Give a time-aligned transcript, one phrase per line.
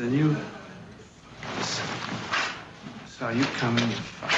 [0.00, 0.34] Than you.
[3.06, 4.32] Saw you coming, you fuck.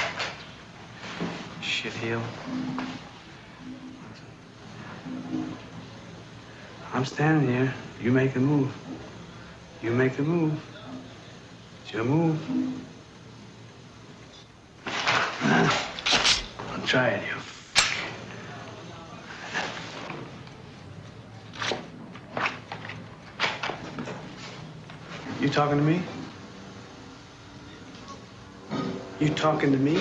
[1.62, 2.20] Shit heel.
[6.92, 7.72] I'm standing here.
[8.02, 8.74] You make the move.
[9.84, 10.60] You make the move.
[11.84, 12.40] It's your move.
[14.84, 17.41] I'll try it, you.
[25.52, 26.02] Talking to me?
[29.20, 29.96] You talking to me?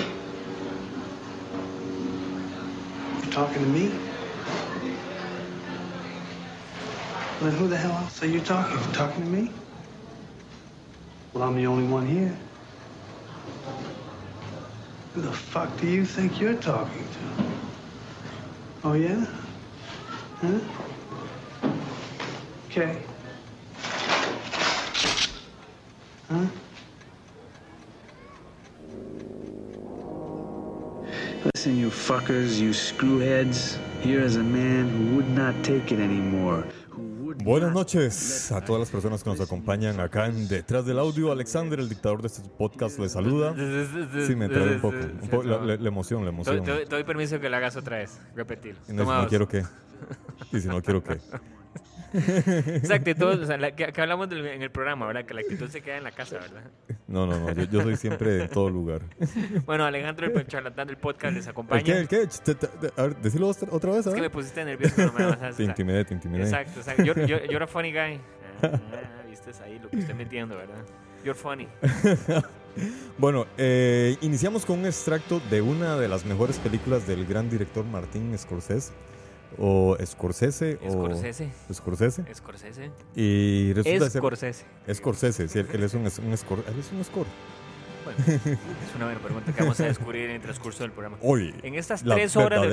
[3.21, 3.89] You talking to me?
[7.41, 8.77] Well, then who the hell else are you talking?
[8.79, 9.51] You talking to me?
[11.33, 12.37] Well, I'm the only one here.
[15.13, 17.19] Who the fuck do you think you're talking to?
[18.85, 19.25] Oh, yeah?
[20.39, 20.59] Huh?
[22.69, 23.10] Okay.
[26.31, 26.47] Huh?
[31.53, 33.77] Listen, you fuckers, you screwheads.
[34.01, 36.63] Here is a man who would not take it anymore.
[36.89, 40.99] who would Buenas noches a todas las personas que nos acompañan acá en Detrás del
[40.99, 41.31] Audio.
[41.31, 43.53] Alexander, el dictador de este podcast, les saluda.
[44.25, 44.95] Sí, me trae un poco.
[44.97, 46.63] un po- la, la- la emoción, la emoción.
[46.63, 48.19] te- doy permiso que lo hagas otra vez.
[48.35, 48.75] Repetir.
[48.87, 49.63] Y no, si no quiero que.
[50.53, 51.19] Y si no quiero que.
[52.13, 55.25] Exacto, y todo, o sea, la- que, que hablamos del- en el programa, ¿verdad?
[55.25, 56.63] Que la actitud se queda en la casa, ¿verdad?
[57.07, 57.51] No, no, no.
[57.53, 59.01] Yo, yo soy siempre en todo lugar.
[59.65, 61.83] Bueno, Alejandro, el charlatán del podcast, les ¿El acompaña.
[61.83, 61.91] qué?
[61.99, 62.27] ¿El qué?
[62.97, 64.31] A ver, decilo otra vez, a Es que me ver.
[64.31, 66.43] pusiste nervioso, no me vas a Te intimidé, te intimidé.
[66.43, 67.03] Exacto, exacto.
[67.03, 68.19] You're, you're- you're a funny guy.
[68.63, 70.75] Ah, viste ahí lo que estoy metiendo, ¿verdad?
[71.23, 71.67] You're funny.
[73.17, 77.83] Bueno, eh, iniciamos con un extracto de una de las mejores películas del gran director
[77.83, 78.93] Martín Scorsese.
[79.57, 80.79] O Scorsese.
[80.89, 81.49] Scorsese.
[81.69, 82.25] O Scorsese.
[82.33, 82.91] Scorsese.
[83.15, 84.19] Y resulta ser.
[84.21, 84.65] Scorsese.
[84.93, 86.63] Scorsese, sí, él, es un, un score.
[86.67, 87.27] Él es un score.
[88.03, 91.17] Bueno, es una buena pregunta que vamos a descubrir en el transcurso del programa.
[91.21, 92.67] Hoy, En estas la tres horas de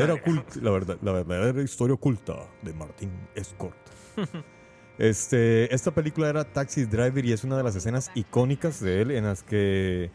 [0.63, 3.77] la, verdad- la verdadera historia oculta de Martín Escort.
[4.99, 9.11] este, esta película era Taxi Driver y es una de las escenas icónicas de él
[9.11, 10.11] en las que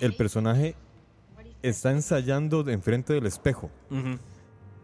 [0.00, 0.74] el personaje
[1.62, 4.18] está ensayando de enfrente del espejo Ujú.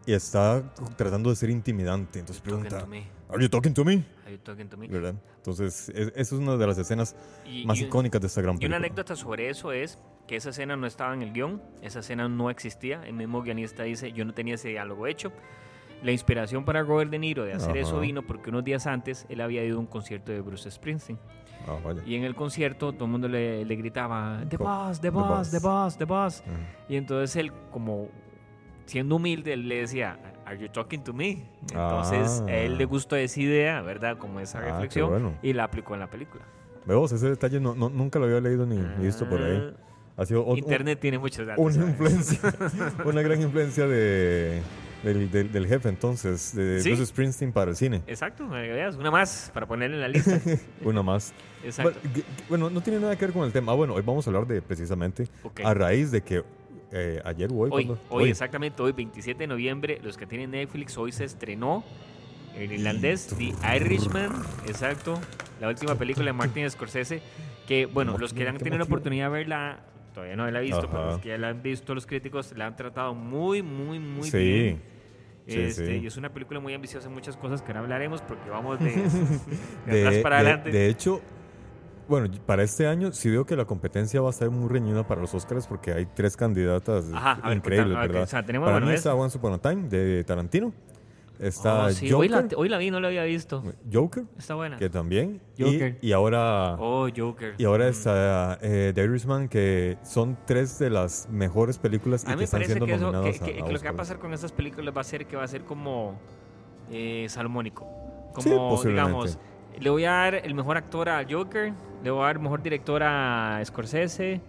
[0.05, 0.63] Y está
[0.97, 2.19] tratando de ser intimidante.
[2.19, 2.87] Entonces Talking pregunta.
[3.29, 4.03] ¿Are you talking to me?
[4.25, 4.87] Are you talking to me?
[4.87, 5.15] ¿Verdad?
[5.37, 7.15] Entonces, es- esa es una de las escenas
[7.45, 8.77] Y- más y- icónicas de esta gran Y película.
[8.77, 9.97] una anécdota sobre eso es
[10.27, 13.01] que esa escena no estaba en el guion, esa escena no existía.
[13.05, 15.31] El mismo guionista dice, yo no tenía ese diálogo hecho.
[16.03, 17.99] La inspiración para Robert De Niro de hacer eso Ajá.
[18.01, 21.17] vino porque unos días antes él había ido a un concierto de Bruce Springsteen.
[21.65, 22.01] Ah, vaya.
[22.05, 25.09] Y en el concierto todo el mundo le, le gritaba, The Co- Boss, The The
[25.11, 25.97] Boss, The Boss".
[25.97, 26.41] The Boss.
[26.41, 26.51] Ajá.
[26.89, 28.09] Y entonces él, como
[28.85, 31.43] siendo humilde, él le decía, Are you talking to me?
[31.61, 32.51] Entonces Ah.
[32.51, 34.17] a él le gustó esa idea, ¿verdad?
[34.17, 35.09] Como esa Ah, reflexión.
[35.09, 35.33] bueno.
[35.41, 36.43] Y la aplicó en la película.
[36.85, 39.71] Vemos, ese detalle no, no- nunca lo había leído ni, ni visto por ahí.
[39.73, 39.79] Ah,
[40.17, 41.63] Ha sido ot- Internet tiene muchos datos.
[41.75, 42.39] una influencia,
[43.05, 44.61] una gran influencia de,
[45.01, 46.89] del, del- del jefe entonces, de Sí.
[46.89, 48.03] Bruce Springsteen para el cine.
[48.05, 50.39] Exacto, una más para poner en la lista.
[50.83, 51.33] Una más.
[51.63, 51.97] Exacto.
[52.49, 53.71] Bueno, no tiene nada que ver con el tema.
[53.71, 55.61] Ah, bueno, hoy vamos a habar de precisamente Ok.
[55.63, 56.43] a raíz de que
[56.93, 57.69] eh, ayer o hoy.
[57.73, 58.03] Hoy, ¿cuándo?
[58.09, 61.83] hoy, exactamente, hoy, 27 de noviembre, los que tienen Netflix, hoy se estrenó
[62.55, 64.31] el irlandés The Irishman,
[64.67, 65.19] exacto,
[65.59, 67.21] la última película de Martin Scorsese,
[67.67, 69.79] que, bueno, los que han tenido la oportunidad de verla,
[70.13, 71.11] todavía no la he visto, pero Ajá.
[71.13, 74.37] los que ya la han visto, los críticos, la han tratado muy, muy, muy Sí.
[74.37, 74.81] bien.
[75.47, 76.03] Sí, Este, sí.
[76.03, 78.85] Y es una película muy ambiciosa en muchas cosas que ahora hablaremos porque vamos de,
[78.91, 79.01] de
[79.91, 80.71] De, atrás para de- adelante.
[80.71, 81.21] de hecho,
[82.07, 85.21] bueno, para este año sí veo que la competencia va a estar muy reñida para
[85.21, 88.23] los Oscars porque hay tres candidatas Ajá, a ver, increíbles, ver, ¿verdad?
[88.23, 90.73] o sea, tenemos, para mí es- está Once Upon a Time de Tarantino.
[91.39, 93.63] Está Oh, sí, hoy, Joker, la, hoy la vi, no la había visto.
[93.91, 94.77] Joker, Está buena.
[94.77, 95.41] que también.
[95.57, 95.97] y- Joker.
[95.99, 97.55] Y, ahora, Oh, Joker.
[97.57, 97.89] y ahora Mm.
[97.89, 102.37] está eh, The Irishman, que son tres de las mejores películas y A mí que
[102.37, 103.71] me están parece siendo que, eso, que, nominadas que- a- que a lo que va
[103.71, 103.95] a Oscars.
[103.97, 106.15] pasar con estas películas va a ser que va a ser como
[106.91, 107.87] eh, salmónico.
[108.39, 109.09] Sí, Como, posiblemente.
[109.09, 109.39] digamos,
[109.79, 111.73] le voy a dar el mejor actor a Joker,
[112.03, 114.41] le voy a dar mejor director a Scorsese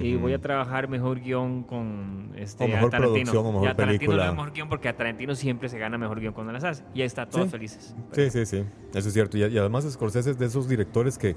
[0.00, 3.12] y voy a trabajar mejor guion con este, O mejor a Tarantino.
[3.32, 4.26] producción o mejor y a Tarantino película.
[4.26, 6.84] doy mejor guion porque a Tarantino siempre se gana mejor guion cuando las hace.
[6.94, 7.50] Y ahí está, todos Sí.
[7.50, 7.96] felices.
[8.12, 8.64] Sí, sí, sí.
[8.94, 9.36] Eso es cierto.
[9.36, 11.34] Y, y además Scorsese es de esos directores que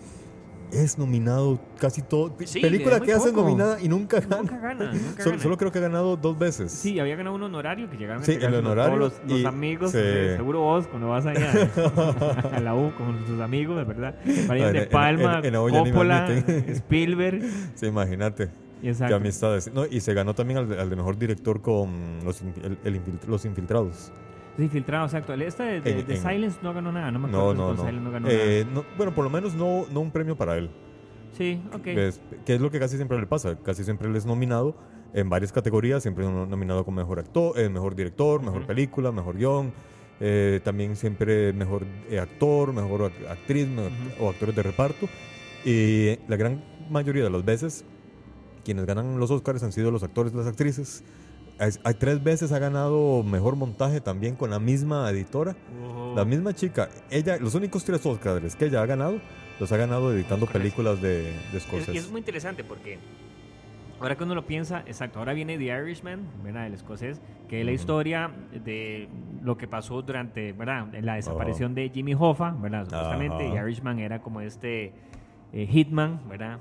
[0.71, 2.35] es nominado casi todo.
[2.45, 4.37] Sí, película que hace nominada y nunca gana.
[4.41, 5.43] Nunca gana, nunca Solo, gana.
[5.43, 6.71] solo creo que ha ganado dos veces.
[6.71, 9.31] Sí, había ganado un honorario que llegaron a Sí, entregárselo el a honorario todos los,
[9.31, 9.91] los y- amigos.
[9.91, 9.97] sí.
[10.01, 11.69] eh, seguro vos, cuando vas allá
[12.53, 14.15] a la U con tus amigos, ¿verdad?
[14.47, 16.27] Brian En- De en- Palma, en- en me Coppola.
[16.67, 17.41] Spielberg.
[17.75, 18.49] Sí, imagínate.
[18.81, 19.15] Qué Exacto.
[19.15, 19.71] amistades.
[19.73, 23.01] No, y se ganó también al, de- al de mejor director con Los, el- el
[23.27, 24.11] los Infiltrados.
[24.57, 25.33] Sí, filtrado, exacto.
[25.33, 27.54] Este de, de- En- de en- Silence no ganó nada, no me acuerdo.
[27.54, 27.75] no, no.
[27.75, 30.57] con Silence no ganó Eh, no, Bueno, por lo menos no, no un premio para
[30.57, 30.65] él.
[30.65, 30.77] nada.
[31.38, 31.81] Sí, ok.
[31.83, 33.57] Que es lo que casi siempre le pasa.
[33.59, 34.75] Casi siempre él es nominado
[35.13, 36.01] en varias categorías.
[36.01, 39.71] Siempre nominado como mejor actor, eh, mejor director, mejor película, mejor guion.
[40.19, 44.25] eh, también siempre mejor eh, actor, mejor ac- actriz mejor- Ujú.
[44.25, 45.07] o actores de reparto.
[45.63, 47.86] Y la gran mayoría de las veces,
[48.65, 51.04] quienes ganan los Oscars han sido los actores y las actrices.
[51.59, 55.56] Hay, tres veces ha ganado mejor montaje también con la misma editora.
[56.15, 59.19] La misma chica, ella, los únicos tres Oscars que ella ha ganado,
[59.59, 60.59] los ha ganado editando Correcto.
[60.59, 61.94] películas de, de Scorsese.
[61.94, 63.00] y es muy interesante porque
[64.00, 66.68] ahora que uno lo piensa, exacto, ahora viene The Irishman, ¿verdad?
[66.68, 69.09] El escocés, que es la historia de
[69.42, 70.88] lo que pasó durante, ¿verdad?
[71.01, 72.86] La desaparición de Jimmy Hoffa, ¿verdad?
[72.86, 73.50] Supuestamente.
[73.50, 74.94] The Irishman era como este
[75.53, 76.59] eh, hitman, ¿verdad?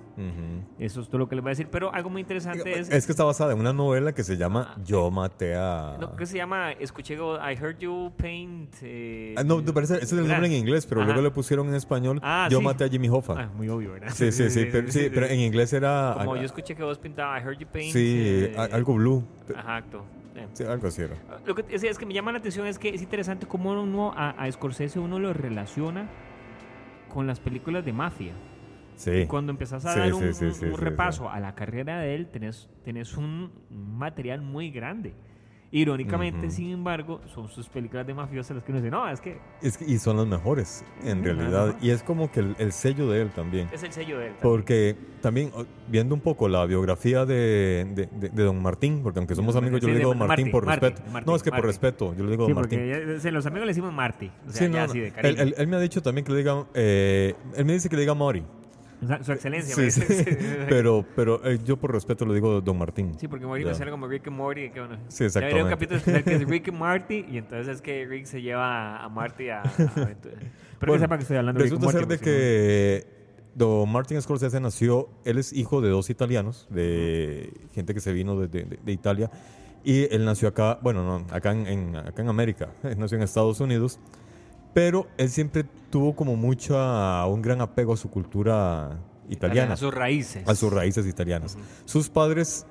[0.79, 1.69] Eso es todo lo que les voy a decir.
[1.71, 2.89] Pero algo muy interesante es...
[2.89, 4.81] Es que está basada en una novela que se llama Ah.
[4.85, 5.97] Yo maté a...
[6.01, 6.73] No, ¿Qué se llama?
[6.73, 8.75] Escuché I Heard You Paint...
[8.83, 10.35] eh, Ah, no, te parece, ese es el ¿verdad?
[10.37, 11.09] nombre en inglés, pero Ajá.
[11.13, 12.65] luego le pusieron en español Ah, Yo sí.
[12.65, 13.35] maté a Jimmy Hoffa.
[13.37, 14.11] Ah, muy obvio, ¿verdad?
[14.15, 16.15] sí, sí, sí, pero, sí, pero en inglés era...
[16.19, 17.93] Como ah, yo escuché que vos pintabas I Heard You Paint...
[17.93, 18.15] Sí,
[18.55, 19.25] eh, algo blue.
[19.49, 20.05] Exacto.
[20.37, 20.47] Eh.
[20.53, 21.17] Sí, algo así era.
[21.45, 24.13] Lo que es, es que me llama la atención es que es interesante cómo uno
[24.15, 26.09] a, a Scorsese uno lo relaciona
[27.13, 28.33] con las películas de mafia.
[28.97, 29.27] Sí.
[29.29, 32.29] Cuando empezás a Sí, dar un, sí, un- un repaso a la carrera de él,
[32.29, 35.15] tenés, tenés un material muy grande.
[35.73, 36.55] Irónicamente, Ujú.
[36.57, 39.77] sin embargo, son sus películas de mafiosos las que uno dice, no, es que Es
[39.77, 41.77] que- y son las mejores, en realidad.
[41.83, 43.69] Y es como que el, el sello de él también.
[43.73, 44.33] es el sello de él.
[44.35, 44.43] también.
[44.43, 45.51] Porque también,
[45.89, 49.59] viendo un poco la biografía de, de, de- de Don Martín, porque aunque somos Sí,
[49.59, 51.11] amigos, yo sí, le digo Martín, Martín, por Martín, respeto.
[51.11, 53.15] Martín, no, es que por respeto, yo le digo Sí, Don porque Martín.
[53.17, 54.31] ya- se- los amigos le decimos Marty.
[54.47, 55.05] O sea, Sí, ya no, así no.
[55.05, 57.89] de Él, él- él me ha dicho también que le diga, eh, él me dice
[57.89, 58.45] que le diga Mori.
[59.23, 59.75] Su excelencia.
[59.75, 60.25] Sí, sí.
[60.69, 63.13] Pero, pero eh, yo por respeto le digo Don Martín.
[63.19, 63.71] Sí, porque Morty Ya.
[63.71, 64.71] me sale como Rick and Morty.
[64.71, 65.71] Que, bueno, Sí, ya habría un exactamente.
[65.71, 69.09] capítulo especial que es Rick and Marty y entonces es que Rick se lleva a
[69.09, 69.63] Marty a, a
[70.03, 70.37] aventura.
[70.79, 73.07] Pero Bueno, que sepa que estoy hablando de Rick Resulta ser de que
[73.55, 78.39] Don Martin Scorsese nació, él es hijo de dos italianos, de gente que se vino
[78.39, 79.31] de- de- de Italia,
[79.83, 83.23] y él nació acá, bueno, no, acá en, en- acá en América, él nació en
[83.25, 83.99] Estados Unidos,
[84.77, 88.99] pero él siempre tuvo como mucho, a- un gran apego a su cultura
[89.31, 90.47] italiana, A sus raíces.
[90.47, 91.57] a sus raíces italianas.
[91.87, 92.67] Sus padres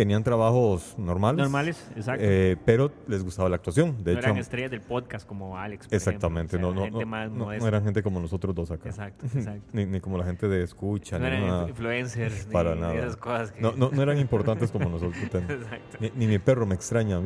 [0.00, 2.24] tenían trabajos normales, Normales, exacto.
[2.26, 4.02] eh, pero les gustaba la actuación.
[4.02, 5.88] De no hecho, eran estrellas del podcast como Alex.
[5.88, 6.70] por exactamente, ejemplo.
[6.70, 7.62] O sea, no, no, gente no, más no- modesta.
[7.62, 8.88] no eran gente como nosotros dos acá.
[8.88, 9.68] Exacto, exacto.
[9.74, 11.68] Ni, ni como la gente de escucha, No ni eran nada.
[11.68, 12.46] influencers.
[12.50, 12.94] Para ni nada.
[12.94, 13.60] esas cosas que...
[13.60, 15.20] No, no, no eran importantes como nosotros.
[15.22, 15.98] Exacto.
[16.00, 17.20] Ni, ni mi perro me extraña.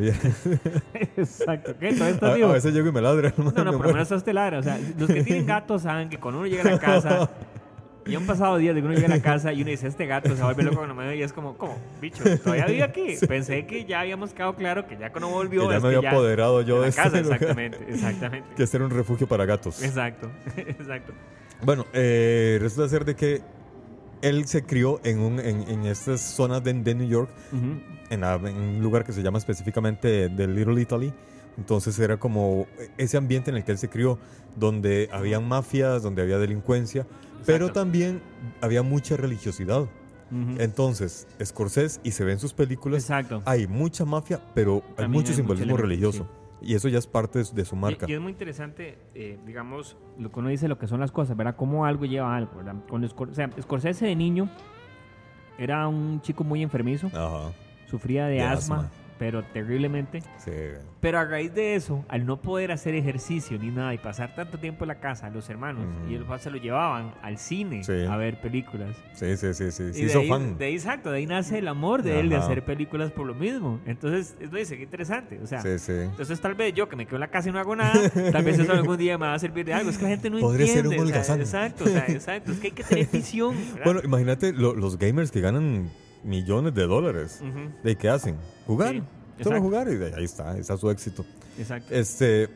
[1.16, 1.74] Exacto.
[1.78, 1.92] ¿Qué?
[2.18, 3.32] ¿Todavía A, a veces llego y me ladra.
[3.36, 4.54] No, no, por lo menos estás telar.
[4.54, 7.30] O sea, los que tienen gatos saben que cuando uno llega a la casa...
[8.06, 10.06] Y han pasado días de que uno llega a la casa y uno dice, este
[10.06, 11.78] gato se vuelve loco cuando me ve y es como, ¿cómo?
[12.02, 13.16] Bicho, todavía vive aquí.
[13.28, 15.96] Pensé que ya habíamos quedado claro que ya cuando volvió Que ya es me que
[15.96, 17.25] había ya- apoderado yo de la casa, lugar.
[17.25, 18.49] exactamente, exactamente.
[18.56, 19.82] Que este era un refugio para gatos.
[19.82, 21.12] Exacto, exacto.
[21.62, 23.40] Bueno, eh, resulta ser de que
[24.20, 27.80] él se crió en, un, en, en estas zonas de, de New York, Ujú.
[28.11, 31.12] en, la- en un lugar que se llama específicamente de Little Italy.
[31.56, 32.66] Entonces era como
[32.99, 34.18] ese ambiente en el que él se crió,
[34.56, 37.06] donde había mafias, donde había delincuencia,
[37.46, 38.20] pero también
[38.60, 39.80] había mucha religiosidad.
[40.30, 40.54] Ujú.
[40.58, 43.42] Entonces, Scorsese, y se ve en sus películas, Exacto.
[43.44, 46.28] hay mucha mafia, pero hay También mucho hay simbolismo mucho religioso.
[46.62, 48.06] Y eso ya es parte de, de su marca.
[48.08, 51.12] Y, y es muy interesante, eh, digamos, lo que uno dice, lo que son las
[51.12, 51.56] cosas, ¿verdad?
[51.56, 52.76] Cómo algo lleva a algo, ¿verdad?
[52.88, 54.48] Cuando Scor- o sea, Scorsese de niño
[55.58, 57.52] era un chico muy enfermizo, Ajá,
[57.86, 58.90] sufría de, De asma, asma.
[59.18, 60.21] Pero terriblemente.
[60.38, 60.50] sí.
[61.00, 64.59] Pero a raíz de eso, al no poder hacer ejercicio ni nada y pasar tanto
[64.59, 68.06] tiempo en la casa, los hermanos y el papá se lo llevaban al cine Sí.
[68.09, 68.97] a ver películas.
[69.12, 69.83] Sí, sí, sí, sí.
[69.83, 70.56] Y de hizo ahí, fan.
[70.56, 73.35] de ahí, exacto, de ahí nace el amor de él de hacer películas por lo
[73.35, 73.80] mismo.
[73.85, 75.38] Entonces, eso dice, qué interesante.
[75.42, 75.92] O sea, Sí, sí.
[75.92, 77.92] entonces tal vez yo que me quedo en la casa y no hago nada,
[78.33, 79.90] tal vez eso algún día me va a servir de algo.
[79.90, 81.04] Es que la gente no Podría ser entiende.
[81.12, 82.50] un o sea, exacto, o sea, exacto.
[82.52, 83.54] Es que hay que tener visión.
[83.75, 83.85] ¿verdad?
[83.85, 85.90] Bueno, imagínate lo- los gamers que ganan
[86.24, 87.40] millones de dólares.
[87.82, 88.36] ¿De qué hacen?
[88.66, 88.94] Jugar.
[88.94, 89.02] Sí,
[89.44, 91.24] Solo jugar y de ahí está, ahí está su éxito.
[91.58, 91.92] exacto.
[91.92, 92.48] Este,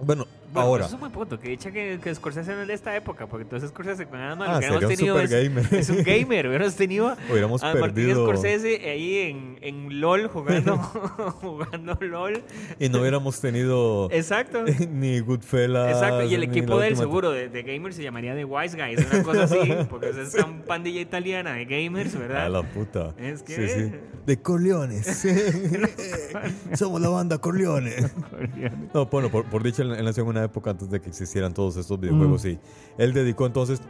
[0.00, 0.84] bueno, Bueno, ahora.
[0.84, 1.38] Eso es un buen punto.
[1.38, 3.26] Que dicha que, que Scorsese no es de esta época.
[3.26, 5.74] Porque entonces Scorsese con nada más Ah, lo que hemos tenido es, gamer.
[5.74, 6.46] es un gamer.
[6.48, 10.76] Hubiéramos tenido Hubiéramos a Martín perdido Scorsese ahí en, en LOL jugando,
[11.40, 12.42] jugando LOL.
[12.78, 14.64] y no hubiéramos tenido Exacto.
[14.90, 15.88] ni Goodfellas.
[15.92, 18.44] Exacto, y el equipo la de él última- seguro de, de gamers se llamaría The
[18.44, 19.58] Wise Guys, una cosa así,
[19.90, 22.50] porque es esta pandilla italiana de gamers, A ¿verdad?
[22.50, 23.14] la puta.
[23.18, 23.92] Es que- Sí, sí.
[24.26, 25.26] De Corleones.
[26.74, 28.10] Somos la banda Corleones.
[28.92, 31.54] No, bueno, por, por dicho, él él nació en una época antes de que existieran
[31.54, 32.58] todos estos videojuegos y
[32.98, 33.80] él dedicó entonces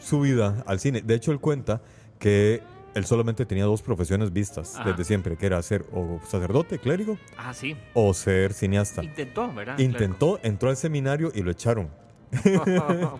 [0.00, 1.02] su vida al cine.
[1.02, 1.82] De hecho, él cuenta
[2.18, 2.62] que
[2.94, 4.90] él solamente tenía dos profesiones vistas Ajá.
[4.90, 7.76] desde siempre, que era ser o sacerdote, clérigo, Ah, sí.
[7.94, 9.02] o ser cineasta.
[9.02, 9.78] Intentó, ¿verdad?
[9.78, 11.88] Intentó, entró al seminario y lo echaron.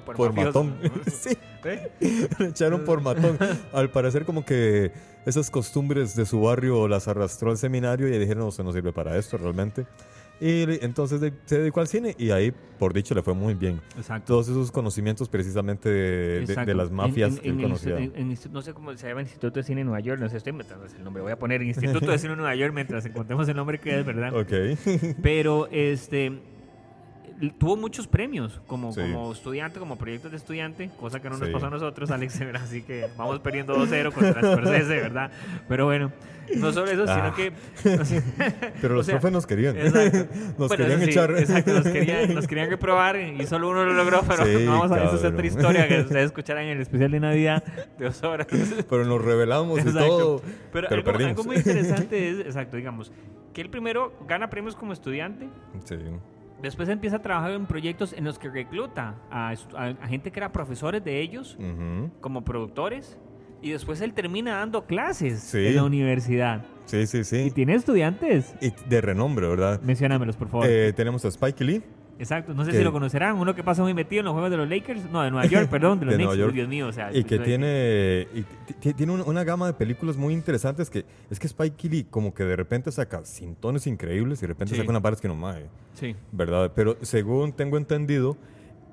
[0.04, 0.76] Por, por matón.
[1.12, 1.90] sí, ¿Eh?
[2.38, 3.38] lo echaron por matón.
[3.72, 4.90] Al parecer como que
[5.24, 8.92] esas costumbres de su barrio las arrastró al seminario y dijeron, no, se no sirve
[8.92, 9.86] para esto realmente.
[10.40, 13.80] Y entonces se dedicó al cine y ahí, por dicho, le fue muy bien.
[13.96, 14.32] Exacto.
[14.34, 16.70] Todos esos conocimientos precisamente de, de- Exacto.
[16.70, 19.82] de las mafias En- en- en el no sé cómo se llama Instituto de Cine
[19.82, 22.32] en Nueva York, no sé, estoy inventando el nombre, voy a poner Instituto de Cine
[22.32, 24.34] en Nueva York mientras encontremos el nombre que es, ¿verdad?
[24.36, 24.52] Ok.
[25.22, 26.40] Pero este
[27.58, 29.00] tuvo muchos premios como, Sí.
[29.00, 31.52] como estudiante, como proyectos de estudiante, cosa que no nos Sí.
[31.52, 32.62] pasó a nosotros, Alex, ¿verdad?
[32.64, 35.30] así que vamos perdiendo 2-0 contra Scorsese, ¿verdad?
[35.68, 36.12] Pero bueno,
[36.56, 37.14] no solo eso, Ah.
[37.14, 37.52] sino que...
[38.80, 39.76] Pero los sea, profes nos querían.
[39.76, 40.18] Exacto.
[40.58, 41.30] nos Bueno, querían sí, echar.
[41.32, 44.94] Exacto, nos querían, nos querían reprobar y solo uno lo logró, pero no vamos a
[44.96, 47.64] ver, eso es otra historia que ustedes escucharán en el especial de Navidad
[47.98, 48.46] de dos horas.
[48.88, 50.06] Pero nos revelamos y Exacto.
[50.06, 50.42] todo.
[50.72, 53.12] Pero, Pero algo, algo muy interesante es, exacto, digamos,
[53.52, 55.48] que él primero gana premios como estudiante,
[55.84, 55.96] Sí.
[56.64, 60.30] Después empieza a trabajar en proyectos en los que recluta a, estu- a- a gente
[60.32, 61.56] que era profesores de ellos
[62.20, 63.18] como productores
[63.62, 65.66] y después él termina dando clases Sí.
[65.66, 66.64] en la universidad.
[66.86, 67.50] Sí, sí, Y sí.
[67.54, 68.54] tiene estudiantes.
[68.60, 69.80] Y de renombre, ¿verdad?
[69.80, 70.66] Menciónamelos, por favor.
[70.68, 71.82] Eh, tenemos a Spike Lee.
[72.18, 73.36] Exacto, no sé que- si lo conocerán.
[73.36, 75.10] Uno que pasa muy metido en los juegos de los Lakers.
[75.10, 76.28] No, de Nueva York, perdón, de los De Knicks.
[76.28, 76.54] Nueva York.
[76.54, 77.10] Dios mío, o sea.
[77.12, 81.46] Y que tiene, y tiene una, una gama de películas muy interesantes que es que
[81.46, 84.80] Spike Lee como que de repente saca cintones increíbles y de repente Sí.
[84.80, 86.14] saca unas barras que no mae, Sí.
[86.32, 86.72] ¿verdad?
[86.74, 88.36] Pero según tengo entendido,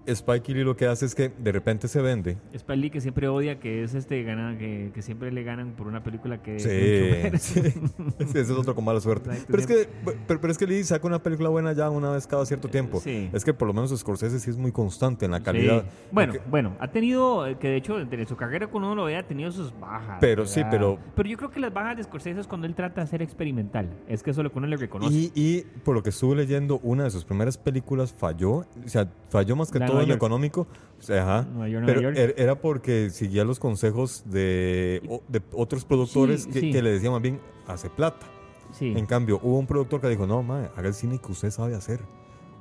[0.07, 2.37] Spike Lee lo que hace es que de repente se vende.
[2.53, 5.87] Spike Lee que siempre odia que es este gana, que, que siempre le ganan por
[5.87, 7.73] una película que Sí, sí.
[8.19, 9.29] Ese es otro con mala suerte.
[9.29, 9.89] Exacto, Pero es, que,
[10.27, 12.99] pero, pero es que Lee saca una película buena ya una vez cada cierto tiempo.
[12.99, 13.29] sí.
[13.33, 15.83] Es que por lo menos Scorsese sí es muy constante en la calidad.
[15.83, 15.89] Sí.
[16.11, 19.05] Bueno, Porque- bueno, ha tenido, eh, que de hecho, entre su carrera con uno lo
[19.05, 20.17] ve, ha tenido sus bajas.
[20.19, 23.01] Pero sí, pero- Pero yo creo que las bajas de Scorsese es cuando él trata
[23.01, 23.89] de ser experimental.
[24.07, 25.13] Es que eso es lo que uno le reconoce.
[25.13, 29.07] Y, y por lo que estuve leyendo, una de sus primeras películas falló, o sea,
[29.29, 30.67] falló más que La todo en lo económico,
[31.03, 32.35] ajá, Nueva York, pero Nueva York.
[32.37, 36.71] er- era porque seguía los consejos de, de otros productores Sí, que, sí.
[36.71, 38.25] que le decían más bien, hace plata.
[38.71, 38.93] sí.
[38.95, 41.75] En cambio, hubo un productor que dijo, no, mae, haga el cine que usted sabe
[41.75, 41.99] hacer.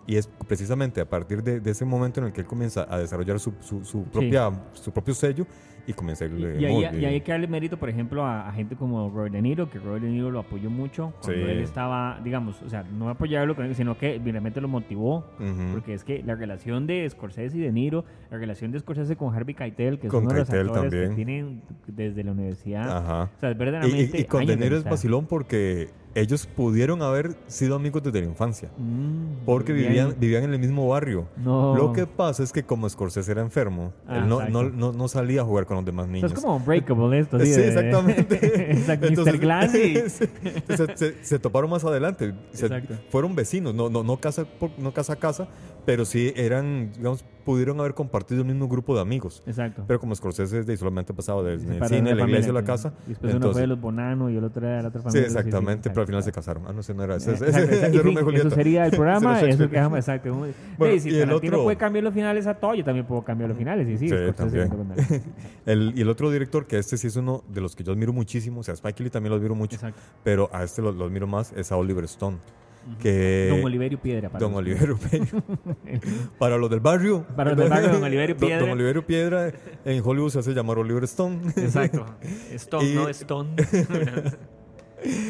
[0.06, 2.98] Y es precisamente a partir de, de ese momento en el que él comienza a
[2.98, 5.46] desarrollar su, su, su propia, su propio sello
[5.90, 8.76] y comienza a Y, y muy hay que darle mérito, por ejemplo, a, a gente
[8.76, 11.50] como Robert De Niro, que Robert De Niro lo apoyó mucho cuando Sí.
[11.50, 15.24] él estaba, digamos, o sea, no apoyarlo, con él, sino que realmente lo motivó.
[15.72, 19.34] Porque es que la relación de Scorsese y De Niro, la relación de Scorsese con
[19.34, 22.96] Harvey Keitel, que es Con uno de los Keitel actores que tienen desde la universidad.
[22.98, 23.30] Ajá.
[23.36, 24.20] O sea, es Y, verdaderamente.
[24.20, 28.68] y- con De Niro es vacilón porque ellos pudieron haber sido amigos desde la infancia.
[28.76, 31.26] Mm, Porque vivían, vivían en el mismo barrio.
[31.36, 31.76] No.
[31.76, 35.08] Lo que pasa es que como Scorsese era enfermo, Ah, él no, no, no, no
[35.08, 36.32] salía a jugar con los demás niños.
[36.32, 37.52] es como Unbreakable esto, ¿sí?
[37.52, 38.70] Exactamente.
[38.72, 39.08] Exacto, Mr.
[39.08, 42.34] Entonces, Glass y- se, se- se toparon más adelante.
[42.52, 42.68] Se-
[43.08, 45.48] fueron vecinos, no, no, no, casa, por- no casa a casa,
[45.90, 49.42] Pero sí eran, digamos, pudieron haber compartido el mismo grupo de amigos.
[49.44, 49.82] Exacto.
[49.88, 52.92] Pero como Scorsese de, solamente pasado del cine, de la familia, iglesia, la casa.
[53.06, 55.00] y Después uno fue entonces- de los Bonano y el otro era de la otra
[55.00, 55.26] Sí, familia.
[55.26, 56.62] exactamente, pero al final se casaron.
[56.68, 57.32] Ah, no sé, no era ese.
[57.32, 58.18] Y fin.
[58.36, 59.40] Eso sería el programa.
[59.40, 59.64] Eso,
[59.96, 60.32] exacto.
[60.32, 63.22] Bueno, Bueno, si y el otro- puede cambiar los finales a todo, yo también puedo
[63.22, 63.88] cambiar los finales.
[63.88, 64.70] Y sí, Sí, también.
[65.66, 68.12] El, y el otro director, que este sí es uno de los que yo admiro
[68.12, 70.00] muchísimo, o sea, Spike Lee también lo admiro mucho, Exacto.
[70.22, 72.36] pero a este lo, lo admiro más, es a Oliver Stone.
[73.00, 74.28] Que Don Oliverio Piedra.
[74.30, 75.42] para Don Oliverio Piedra.
[76.38, 77.24] para los del barrio.
[77.36, 78.60] Para los del barrio, Don Oliverio Don- Piedra.
[78.60, 79.52] Don Oliverio Piedra
[79.84, 81.40] en Hollywood se hace llamar Oliver Stone.
[81.56, 82.06] Exacto.
[82.52, 83.50] Stone, Y- no Stone.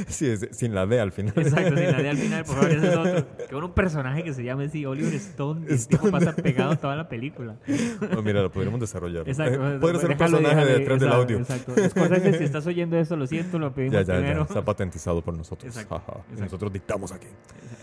[0.08, 1.32] sí, es- sin la D al final.
[1.36, 3.26] Exacto, sin la D al final, por favor, ese es otro.
[3.48, 6.96] Que un personaje que se llame así, Oliver Stone, y el tipo pasa pegado toda
[6.96, 7.56] la película.
[8.16, 9.28] Oh, mira, lo podríamos desarrollar.
[9.28, 9.74] Exacto.
[9.74, 11.38] Eh, Podría ser un personaje déjalo, detrás del exacto, audio.
[11.38, 11.74] Exacto.
[11.90, 14.18] Scorsese, si estás oyendo esto, lo siento, lo pedimos Ya, ya, ya.
[14.20, 14.42] primero.
[14.42, 15.66] Está patentizado por nosotros.
[15.74, 16.42] Exacto, exacto.
[16.44, 17.26] Nosotros dictamos aquí.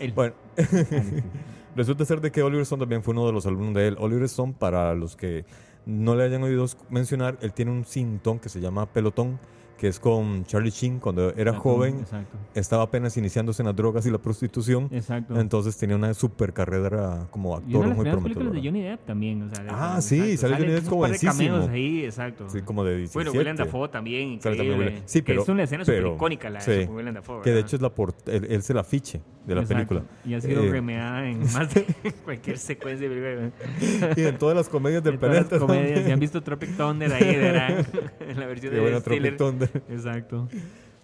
[0.00, 0.12] Él.
[0.12, 0.34] Bueno,
[1.76, 3.96] resulta ser de que Oliver Stone también fue uno de los alumnos de él.
[3.98, 5.44] Oliver Stone, para los que
[5.86, 9.38] no le hayan oído mencionar, él tiene un cintón que se llama Pelotón,
[9.78, 12.00] que es con Charlie Sheen cuando era Exacto, joven.
[12.00, 12.36] Exacto.
[12.54, 14.88] Estaba apenas iniciándose en las drogas y la prostitución.
[14.90, 15.40] Exacto.
[15.40, 18.60] Entonces tenía una super carrera como y una actor de las muy primeras películas de
[18.60, 18.60] prometedora.
[18.64, 19.42] Johnny Depp también.
[19.44, 21.32] O sea, de- Ah, de- sí, sale Johnny Depp de jovencísimo.
[21.32, 22.48] cameos ahí, exacto.
[22.50, 23.14] Sí, como de 17.
[23.14, 26.60] Bueno, Willem Dafoe también, Sale también sí, que pero- es una escena súper icónica la
[26.60, 26.70] sí.
[26.72, 27.42] de Willem Dafoe.
[27.42, 27.92] Que de hecho es la
[28.26, 29.76] él, él es el afiche de la Exacto.
[29.94, 30.02] película.
[30.24, 31.84] Y ha sido Eh, remeada en más de
[32.24, 34.12] cualquier secuencia de película.
[34.16, 35.66] y en todas las comedias del En todas las planeta.
[35.66, 36.04] comedias.
[36.04, 37.86] Si han visto Tropic Thunder ahí, verán.
[38.20, 39.02] en la versión de Stiller.
[39.02, 39.67] Tropic Thunder.
[39.88, 40.48] Exacto.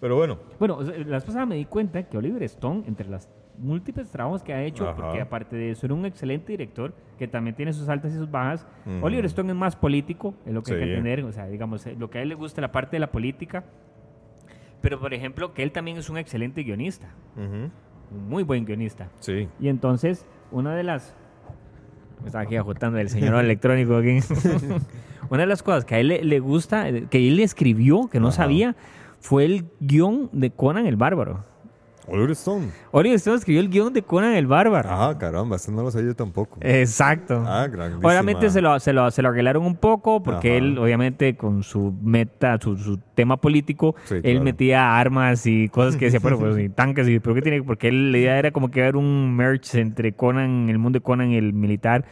[0.01, 4.43] Pero bueno, Bueno, la pasada me di cuenta que Oliver Stone, entre las múltiples trabajos
[4.43, 4.95] que ha hecho, Ajá.
[4.95, 8.67] porque aparte de ser un excelente director, que también tiene sus altas y sus bajas.
[9.01, 10.89] Oliver Stone es más político, es lo que hay que Sí.
[10.91, 13.11] entender, o sea, digamos, eh, lo que a él le gusta la parte de la
[13.11, 13.63] política,
[14.81, 17.07] pero por ejemplo, que él también es un excelente guionista,
[17.37, 17.71] ujú,
[18.17, 19.07] un muy buen guionista.
[19.21, 19.47] sí.
[19.59, 21.15] Y entonces, una de las...
[22.21, 24.19] Me estaba aquí ajustando el señor electrónico aquí.
[25.29, 28.19] una de las cosas que a él le, le gusta, eh, que él escribió, que
[28.19, 28.37] no Ajá.
[28.37, 28.75] sabía,
[29.19, 31.43] fue el guion de Conan el Bárbaro.
[32.07, 32.67] Oliver Stone.
[32.91, 34.87] Oliver Stone escribió el guion de Conan el Bárbaro.
[34.91, 36.59] Ah, caramba, esto no lo sabía yo tampoco.
[36.61, 37.43] Exacto.
[37.47, 38.07] Ah, grandísima.
[38.07, 40.57] Obviamente se lo, se, lo, se lo arreglaron un poco porque Ajá.
[40.57, 44.43] él, obviamente, con su meta, su, su tema político, Sí, él claro.
[44.43, 47.63] metía armas y cosas que decía, bueno, pues y tanques y, ¿pero qué tiene?
[47.63, 51.03] Porque él, la idea era como que haber un merch entre Conan, el mundo de
[51.03, 52.05] Conan y el militar,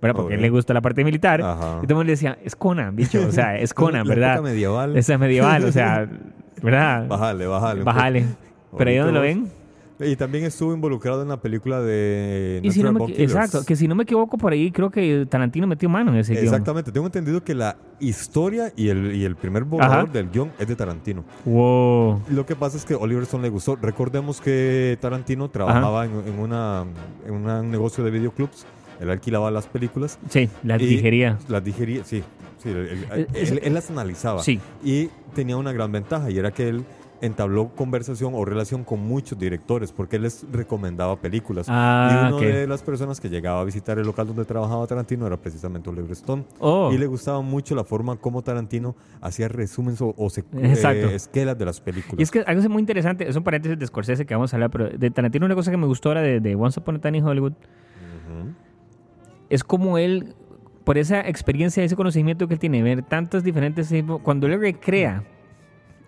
[0.00, 0.16] ¿verdad?
[0.16, 1.42] Porque a él le gusta la parte militar.
[1.42, 1.78] Ajá.
[1.82, 4.34] Y todo el mundo le decía, es Conan, bicho, o sea, es Conan, La ¿verdad?
[4.34, 4.96] época medieval.
[4.96, 6.08] Esa es medieval, o sea,
[6.62, 7.06] ¿verdad?
[7.08, 7.82] Bájale, bájale.
[7.82, 8.24] Bájale.
[8.76, 9.58] Pero ahí donde lo ven.
[10.00, 13.88] Y también estuvo involucrado en la película de Y si no me, exacto, que si
[13.88, 16.44] no me equivoco por ahí, creo que Tarantino metió mano en ese guion.
[16.44, 20.12] Exactamente, tengo entendido que la historia y el, y el primer borrador Ajá.
[20.12, 21.24] del guion es de Tarantino.
[21.44, 22.22] Wow.
[22.30, 23.74] Lo que pasa es que Oliver Stone le gustó.
[23.74, 26.84] Recordemos que Tarantino trabajaba en, en una,
[27.26, 28.66] en un negocio de videoclubs.
[29.00, 30.18] Él alquilaba las películas.
[30.28, 31.38] Sí, la y digería.
[31.48, 32.22] Las digería, sí.
[32.58, 34.42] sí, él, él- Eh, él- él las analizaba.
[34.42, 34.60] Sí.
[34.82, 36.84] Y tenía una gran ventaja y era que él
[37.20, 41.66] entabló conversación o relación con muchos directores porque él les recomendaba películas.
[41.68, 45.26] Ah, y una de las personas que llegaba a visitar el local donde trabajaba Tarantino
[45.26, 46.44] era precisamente Oliver Stone.
[46.60, 46.92] Oh.
[46.92, 51.64] Y le gustaba mucho la forma como Tarantino hacía resúmenes o, o eh, esquelas de
[51.64, 52.20] las películas.
[52.20, 54.70] Y es que algo muy interesante, es un paréntesis de Scorsese que vamos a hablar,
[54.70, 57.18] pero de Tarantino una cosa que me gustó ahora de, de Once Upon a Time
[57.18, 58.52] in Hollywood Ujú.
[59.50, 60.34] Es como él,
[60.84, 65.24] por esa experiencia, ese conocimiento que él tiene, ver tantas diferentes, cuando él recrea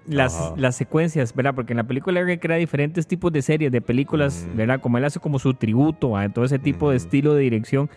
[0.06, 0.54] las, Ajá.
[0.56, 1.54] las secuencias, ¿verdad?
[1.54, 4.56] Porque en la película él recrea diferentes tipos de series, de películas, Ujú.
[4.56, 4.80] ¿verdad?
[4.80, 7.04] Como él hace como su tributo a todo ese tipo de Ujú.
[7.04, 7.90] estilo de dirección,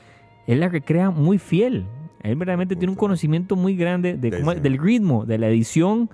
[0.47, 1.85] él la recrea muy fiel.
[2.21, 6.09] Él verdaderamente tiene un conocimiento muy grande de cómo- del ritmo, de la edición.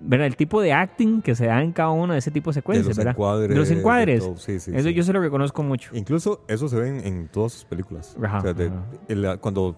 [0.00, 0.26] ¿Verdad?
[0.26, 2.60] El tipo de acting que se da en cada uno de ese tipo de De
[2.60, 3.12] secuencias, los ¿verdad?
[3.14, 3.48] encuadres.
[3.50, 4.20] de los de encuadres.
[4.20, 4.36] todo.
[4.36, 4.94] Sí, sí, Eso sí.
[4.94, 5.90] yo se lo reconozco mucho.
[5.96, 8.16] Incluso eso se ve en, en todas sus películas.
[8.22, 8.84] Ajá, O sea, de- ajá.
[9.08, 9.76] el- cuando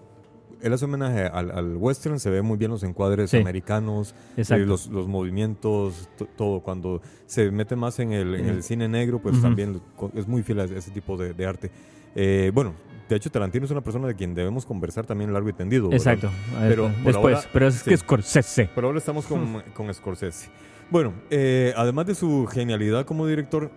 [0.61, 3.37] él hace homenaje al, al western, se ve muy bien los encuadres Sí.
[3.37, 4.63] americanos, Exacto.
[4.63, 6.61] eh, los, los movimientos, to- todo.
[6.61, 8.49] Cuando se mete más en el, en Ujú.
[8.55, 9.79] el cine negro, pues también
[10.15, 11.71] es muy fiel a ese tipo de, de arte.
[12.15, 12.73] Eh, bueno,
[13.09, 15.89] de hecho, Tarantino es una persona de quien debemos conversar también largo y tendido.
[15.89, 16.13] ¿verdad?
[16.13, 16.29] Exacto.
[16.67, 17.89] Pero Después, ahora- pero es sí.
[17.89, 18.69] que Scorsese.
[18.75, 20.49] Pero ahora estamos con, con Scorsese.
[20.89, 23.71] Bueno, eh, además de su genialidad como director,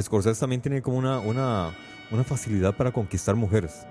[0.00, 1.72] Scorsese también tiene como una, una,
[2.10, 3.86] una facilidad para conquistar mujeres.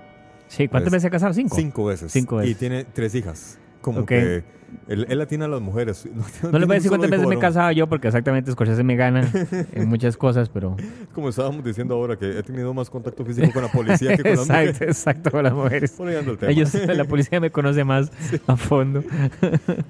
[0.48, 1.32] Sí, ¿cuántas veces se ha casado?
[1.34, 1.56] Cinco.
[1.56, 2.12] Cinco veces.
[2.12, 2.58] Cinco Y veces.
[2.58, 3.58] tiene tres hijas.
[3.80, 4.44] Como que
[4.88, 6.06] Él, él atina a las mujeres.
[6.14, 8.82] No tiene le voy a decir cuántas veces me he casado yo, porque exactamente Scorsese
[8.84, 9.30] me gana
[9.72, 10.76] en muchas cosas, pero...
[11.14, 14.32] Como estábamos diciendo ahora, que he tenido más contacto físico con la policía que con
[14.32, 14.80] las exacto, mujeres.
[14.98, 15.94] exacto, con las mujeres.
[16.00, 16.52] El tema.
[16.52, 18.10] Ellos, la policía me conoce más
[18.46, 19.02] a fondo.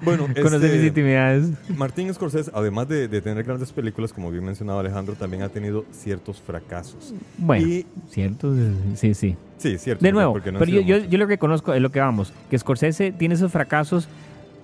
[0.03, 1.49] bueno, Conoce este, mis intimidades.
[1.75, 5.85] Martín Scorsese, además de, de tener grandes películas, como bien mencionaba Alejandro, también ha tenido
[5.91, 7.13] ciertos fracasos.
[7.37, 8.53] Bueno, Y- cierto,
[8.95, 9.35] sí, sí.
[9.57, 10.03] Sí, cierto.
[10.03, 12.59] De nuevo, no pero yo, yo, yo lo que conozco es lo que vamos, que
[12.59, 14.07] Scorsese tiene esos fracasos,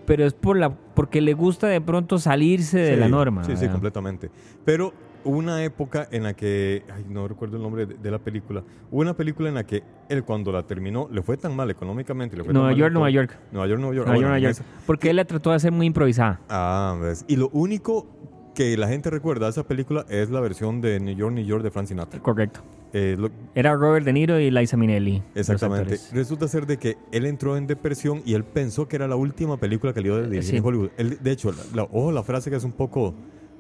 [0.06, 3.44] pero es por la porque le gusta de pronto salirse de Sí, la norma.
[3.44, 4.30] Sí, sí, completamente.
[4.66, 8.20] Pero hubo una época en la que, ay, no recuerdo el nombre de, de la
[8.20, 11.70] película, hubo una película en la que él cuando la terminó le fue tan mal
[11.70, 12.36] económicamente.
[12.36, 13.00] Le fue Nueva mal York, todo.
[13.00, 13.38] Nueva York.
[13.52, 14.08] Nueva York, Nueva York.
[14.08, 14.58] Nueva ah, York, Nueva York.
[14.86, 16.40] Porque él la trató de hacer muy improvisada.
[16.50, 17.26] Ah, ves.
[17.28, 18.08] Y lo único
[18.54, 21.64] que la gente recuerda de esa película es la versión de New York, New York
[21.64, 22.20] de Frank Sinatra.
[22.20, 22.62] Correcto.
[22.94, 25.24] Eh, lo- Era Robert De Niro y Liza Minnelli.
[25.36, 25.98] Exactamente.
[26.14, 29.58] Resulta ser de que él entró en depresión y él pensó que era la última
[29.58, 30.58] película que le iba a dirigir sí.
[30.58, 30.90] en Hollywood.
[30.98, 33.14] Él, de hecho, la, la- ojo la frase que es un poco,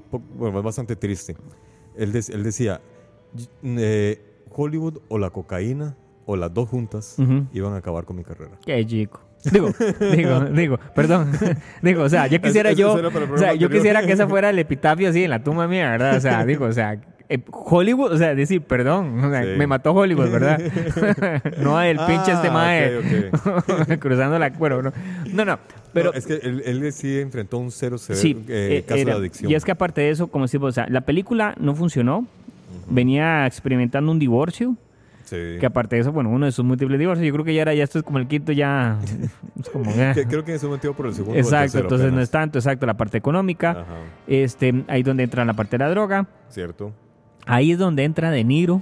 [0.09, 1.35] po- bueno, es bastante triste.
[1.95, 2.81] Él, des- él decía,
[3.37, 4.21] "Y- eh,
[4.53, 7.47] Hollywood o la cocaína o las dos juntas Ujú.
[7.53, 8.51] iban a acabar con mi carrera.
[8.65, 9.21] Qué chico.
[9.51, 9.69] Digo,
[10.13, 11.31] digo, digo, perdón.
[11.81, 12.93] Digo, o sea, yo quisiera eso yo.
[13.33, 16.17] O sea, yo quisiera que esa fuera el epitafio así en la tumba mía, ¿verdad?
[16.17, 17.01] O sea, digo, o sea,
[17.33, 19.49] eh, Hollywood, o sea, decir, perdón, o sea, Sí.
[19.57, 20.59] me mató Hollywood, ¿verdad?
[21.59, 22.99] no el pinche este Ah, mae
[23.99, 24.49] cruzando la.
[24.49, 24.91] Bueno, no.
[25.33, 25.59] No, no.
[25.93, 29.01] Pero No, es que él, él sí enfrentó un cero severo sí, eh, eh, caso
[29.01, 29.51] era- de adicción.
[29.51, 32.25] Y es que aparte de eso, como decimos, o sea, la película no funcionó.
[32.89, 34.75] Venía experimentando un divorcio.
[35.25, 35.37] Sí.
[35.61, 37.73] Que aparte de eso, bueno, uno de sus múltiples divorcios, yo creo que ya era,
[37.73, 38.97] ya esto es como el quinto, ya.
[39.59, 39.89] Es como.
[39.91, 40.13] eh.
[40.27, 42.57] Creo que en ese momento iba por el segundo el Exacto, entonces no es tanto,
[42.59, 43.85] exacto, la parte económica, Ajá,
[44.27, 46.91] este, ahí donde entra la parte de la droga, cierto.
[47.45, 48.81] Ahí es donde entra De Niro,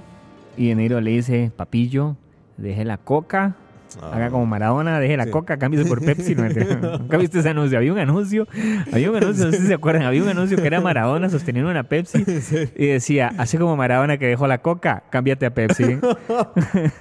[0.56, 2.16] y De Niro le dice, papillo,
[2.56, 3.56] deje la coca,
[4.00, 4.10] Ah.
[4.14, 5.30] haga como Maradona, deje la Sí.
[5.30, 6.34] coca, cámbiese por Pepsi.
[6.34, 6.44] ¿no?
[6.98, 7.78] ¿Nunca viste ese anuncio?
[7.78, 8.46] Había un anuncio,
[8.92, 11.70] había un anuncio, no sé si se acuerdan, había un anuncio que era Maradona sosteniendo
[11.70, 12.24] una Pepsi,
[12.76, 15.84] y decía, así como Maradona que dejó la coca, cámbiate a Pepsi.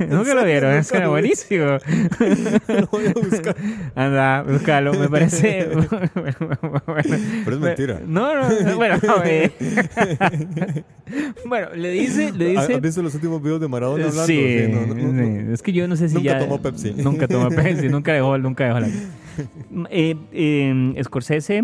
[0.10, 1.66] Nunca lo vieron, es que era buenísimo.
[2.68, 3.56] Lo voy a buscar.
[3.96, 5.70] Anda, búscalo, me parece.
[7.46, 8.02] Pero es mentira.
[8.06, 8.98] No, no, no, bueno,
[11.46, 12.80] bueno, le dice, le ¿Has dice.
[12.80, 14.26] visto los últimos videos de Maradona hablando?
[14.26, 15.54] Sí, no, no, no, sí, no.
[15.54, 16.40] es que yo no sé si Nunca ya.
[16.40, 16.79] tomó Pepsi.
[16.98, 18.90] Nunca tomó Pepsi, nunca dejó, nunca dejó la.
[19.90, 21.64] Eh, eh, Scorsese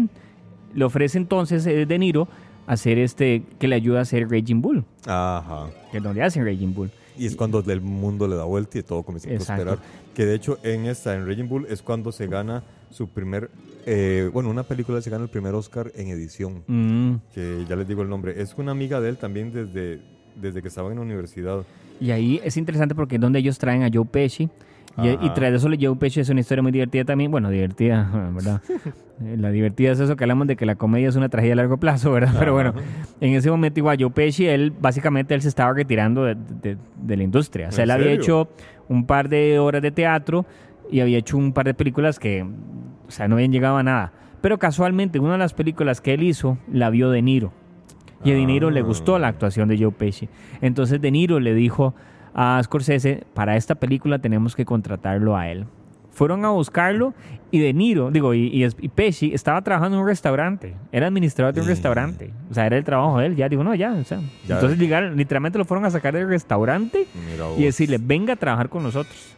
[0.74, 2.28] le ofrece entonces eh, De Niro
[2.68, 5.68] hacer este, que le ayuda a hacer Raging Bull, Ajá.
[5.92, 6.90] que es donde hacen Raging Bull.
[7.18, 9.80] Y es cuando el mundo le da vuelta y todo comienza a prosperar.
[10.14, 13.50] Que de hecho en esta, en Raging Bull, es cuando se gana su primer,
[13.86, 17.88] eh, bueno, una película se gana el primer Oscar en edición, Mm, que ya les
[17.88, 18.42] digo el nombre.
[18.42, 20.02] Es una amiga de él también desde,
[20.36, 21.64] desde que estaba en la universidad.
[22.02, 24.50] Y ahí es interesante porque es donde ellos traen a Joe Pesci.
[24.98, 25.26] Y, Ajá.
[25.26, 27.30] y tras eso, Joe Pesci es una historia muy divertida también.
[27.32, 28.62] Bueno, divertida, ¿verdad?
[29.22, 31.56] Eh, la divertida es eso que hablamos de que la comedia es una tragedia a
[31.58, 32.34] largo plazo, ¿verdad?
[32.40, 32.74] Pero bueno,
[33.20, 37.18] en ese momento igual Joe Pesci, él básicamente él se estaba retirando de, de- de
[37.18, 37.68] la industria.
[37.70, 38.22] O sea, ¿En él había serio?
[38.22, 38.48] hecho
[38.88, 40.46] un par de horas de teatro
[40.92, 44.14] y había hecho un par de películas que, o sea, no habían llegado a nada.
[44.42, 47.52] Pero casualmente, una de las películas que él hizo la vio De Niro.
[48.24, 48.84] Y a De Niro le Ah.
[48.84, 50.30] gustó la actuación de Joe Pesci.
[50.62, 51.96] Entonces De Niro le dijo
[52.36, 55.66] a Scorsese, para esta película tenemos que contratarlo a él.
[56.12, 57.14] Fueron a buscarlo
[57.52, 60.76] y De Niro, digo, y, y, y Pesci estaba trabajando en un restaurante.
[60.92, 62.32] Era administrador de un restaurante.
[62.50, 63.36] O sea, era el trabajo de él.
[63.36, 63.94] Ya digo, no, ya.
[63.94, 64.20] o sea.
[64.48, 64.56] Ya.
[64.56, 67.08] Entonces llegaron, literalmente lo fueron a sacar del restaurante
[67.58, 69.35] y decirle, venga a trabajar con nosotros.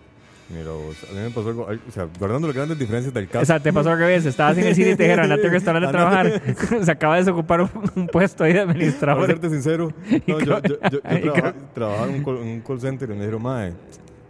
[0.49, 0.95] Mira vos.
[1.09, 3.43] A mí me pasó algo, o sea, guardando las grandes diferencias del caso.
[3.43, 4.25] O sea, te pasó al revés.
[4.25, 6.41] Estabas en el cine y te dijeron, andate al restaurante a trabajar.
[6.83, 9.27] Se acaba de desocupar un, un puesto ahí de Para administrador.
[9.27, 9.91] serte sincero,
[10.27, 11.33] no, yo, yo, yo, yo
[11.73, 13.73] trabajaba en un call, en un call center y me dijeron, mae,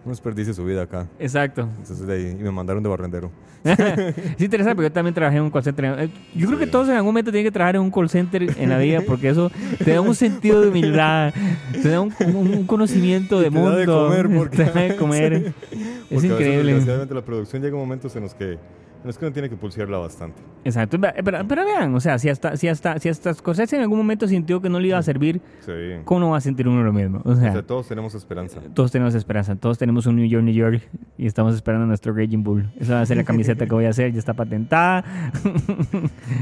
[0.07, 1.07] no desperdicie su vida acá.
[1.19, 1.67] Exacto.
[1.77, 3.29] Entonces de ahí, y me mandaron de barrendero.
[3.63, 5.85] es interesante porque yo también trabajé en un call center.
[5.99, 8.43] Eh, Yo creo que todos en algún momento tienen que trabajar en un call center
[8.57, 9.51] en la vida porque eso
[9.83, 11.33] te da un sentido de humildad,
[11.81, 13.77] te da un, un- un conocimiento de te da mundo.
[13.77, 15.53] de comer porque- te da de comer.
[16.09, 16.63] Es Porque a veces, increíble.
[16.73, 18.57] desgraciadamente, la producción llega momentos en los que,
[19.01, 20.41] en los que uno tiene que pulsearla bastante.
[20.65, 20.99] Exacto.
[20.99, 23.97] Pero, pero- pero vean, o sea, si hasta, si hasta, si hasta Scorsese en algún
[23.99, 25.71] momento sintió que no le iba a servir, Sí.
[26.03, 27.21] ¿cómo no va a sentir uno lo mismo?
[27.23, 28.59] O O sea, todos tenemos esperanza.
[28.73, 30.81] todos tenemos esperanza, todos tenemos un New York, New York
[31.17, 32.69] y estamos esperando nuestro Raging Bull.
[32.79, 35.03] Esa va a ser la camiseta que voy a hacer, ya está patentada.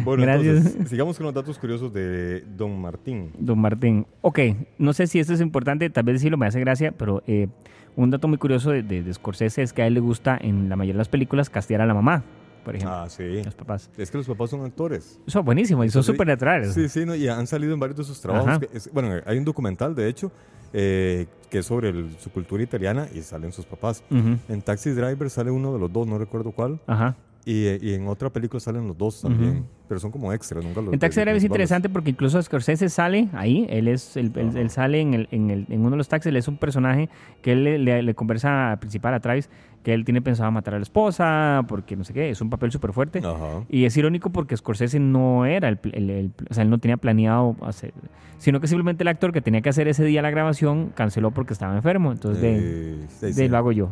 [0.04, 0.58] Bueno, Gracias.
[0.58, 3.32] entonces, sigamos con los datos curiosos de Don Martín.
[3.38, 4.06] Don Martín.
[4.22, 4.40] Ok,
[4.78, 7.48] no sé si esto es importante, tal vez decirlo me hace gracia, pero eh,
[7.96, 10.70] un dato muy curioso de, de, de Scorsese es que a él le gusta en
[10.70, 12.24] la mayoría de las películas castear a la mamá,
[12.66, 13.42] por ejemplo, Ah, sí.
[13.44, 13.90] los papás.
[13.98, 15.22] Es que los papás son actores.
[15.26, 16.74] Eso es buenísimo y son súper naturales.
[16.74, 18.60] Sí, sí, no, y han salido en varios de sus trabajos.
[18.60, 20.32] Que es- bueno, hay un documental, de hecho,
[20.74, 24.04] eh, que es sobre el- su cultura italiana y salen sus papás.
[24.12, 26.82] Ujú, En Taxi Driver sale uno de los dos, no recuerdo cuál.
[26.88, 27.16] Ajá.
[27.48, 29.66] Y, y en otra película salen los dos también, Ujú.
[29.88, 33.30] pero son como extras, nunca los En Taxi Driver es interesante porque incluso Scorsese sale
[33.34, 34.60] ahí, él es él, él- Ajá.
[34.62, 37.08] él sale en, el- en, el- en uno de los taxis, él es un personaje
[37.44, 39.48] que él le, le- le conversa al principal a Travis
[39.86, 42.72] que él tiene pensado matar a la esposa porque no sé qué, es un papel
[42.72, 43.20] súper fuerte.
[43.20, 43.64] Ajá.
[43.70, 46.80] Y es irónico porque Scorsese no era el, pl- el- el- o sea, él no
[46.80, 47.94] tenía planeado hacer,
[48.40, 51.54] sino que simplemente el actor que tenía que hacer ese día la grabación canceló porque
[51.54, 53.92] estaba enfermo, entonces de, Eh, lo hago yo.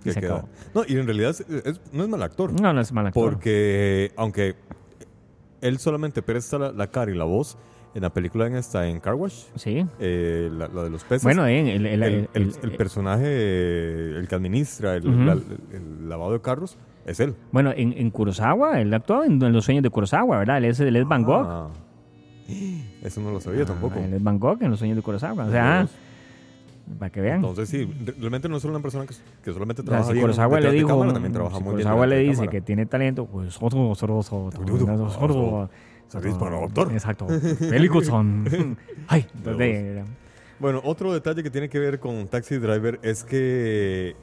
[0.00, 0.48] Y Que se acabó.
[0.74, 2.52] No, y en realidad es- es- no es mal actor.
[2.60, 3.22] No, no es mal actor.
[3.32, 4.54] Porque aunque
[5.60, 7.58] él solamente presta la, la cara y la voz
[7.94, 9.84] en la película en esta, en Car Wash, Sí.
[10.00, 11.24] eh, la, la de los peces.
[11.24, 15.18] Bueno, eh, el, el- el, el- personaje, el que administra el, Ujú.
[15.24, 17.34] la- el- lavado de carros, es él.
[17.50, 20.58] bueno, en, en Kurosawa, él actuó en, en Los Sueños de Kurosawa, ¿verdad?
[20.58, 21.46] Él es, él es Van Gogh.
[21.48, 21.68] Ah.
[23.02, 23.96] Eso no lo sabía tampoco.
[23.98, 25.44] Ah, él es Van Gogh en Los Sueños de Kurosawa.
[25.46, 25.86] O sea,
[26.98, 27.36] para que vean.
[27.36, 30.12] Entonces sí, re- realmente no es solo una persona que, que solamente O sea, trabaja
[30.12, 32.50] bien Kurosawa le dijo, cámara, también trabaja si muy bien le dice cámara.
[32.50, 35.70] que tiene talento, pues otro, otro, otro, otro,
[36.12, 36.92] Servicio para doctor.
[36.92, 37.26] Exacto.
[38.02, 38.44] Son.
[39.08, 40.04] Ay, de-
[40.58, 44.14] Bueno, otro detalle que tiene que ver con Taxi Driver es que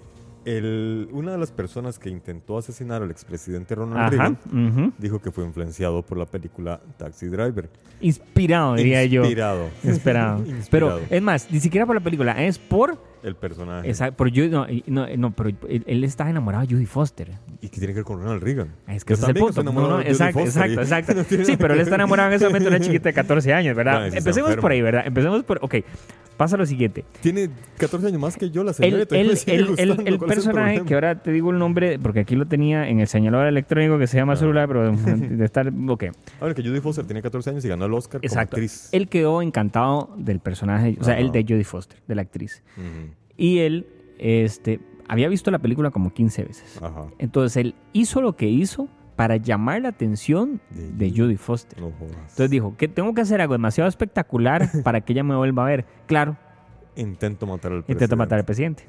[0.46, 4.10] el, una de las personas que intentó asesinar al expresidente Ronald Ajá.
[4.10, 7.70] Reagan dijo que fue influenciado por la película Taxi Driver.
[8.00, 9.22] Inspirado, diría yo.
[9.24, 9.70] Inspirado.
[9.84, 10.44] Inspirado.
[10.72, 13.09] Pero es más, ni siquiera por la película, es por.
[13.24, 13.90] El personaje.
[13.90, 17.32] Esa, por Judy- no, no, no, pero él, él estaba enamorado de Judy Foster.
[17.62, 18.70] ¿Y qué tiene que ver con Ronald Reagan?
[18.88, 19.64] Es que Yo ese es el punto.
[19.64, 21.24] No, no, exacto, Foster exacto, exacto.
[21.28, 23.76] tiene Sí, pero él está enamorado en ese momento de una chiquita de 14 años,
[23.76, 24.06] ¿verdad?
[24.08, 25.04] Está Empecemos por ahí, ¿verdad?
[25.06, 25.60] Empecemos por.
[25.62, 25.76] Ok,
[26.40, 27.04] pasa lo siguiente.
[27.22, 29.04] Tiene 14 años más que yo, la El, señora.
[29.12, 30.04] el, el- el- gustando.
[30.06, 33.02] el ¿Cuál es personaje, que ahora te digo el nombre, porque aquí lo tenía en
[33.02, 34.38] el señalador electrónico que se llama Ah.
[34.38, 35.72] celular, pero de estar.
[35.90, 36.06] Ok,
[36.40, 38.56] Ahora que Judy Foster tiene 14 años y ganó el Oscar exacto.
[38.56, 38.88] como actriz.
[38.94, 42.64] Él quedó encantado del personaje, o sea, él de Jodie Foster, de la actriz.
[43.36, 43.86] Y él
[44.18, 46.80] este, había visto la película como 15 veces.
[46.82, 47.08] Ajá.
[47.20, 48.88] Entonces él hizo lo que hizo
[49.20, 51.36] para llamar la atención De de Judy.
[51.36, 51.78] Foster.
[51.82, 51.92] No.
[52.00, 55.66] Entonces dijo, que tengo que hacer algo demasiado espectacular para que ella me vuelva a
[55.68, 55.86] ver.
[56.08, 56.38] Claro,
[56.96, 57.92] Intento matar al presidente.
[57.92, 58.84] intento matar al presidente.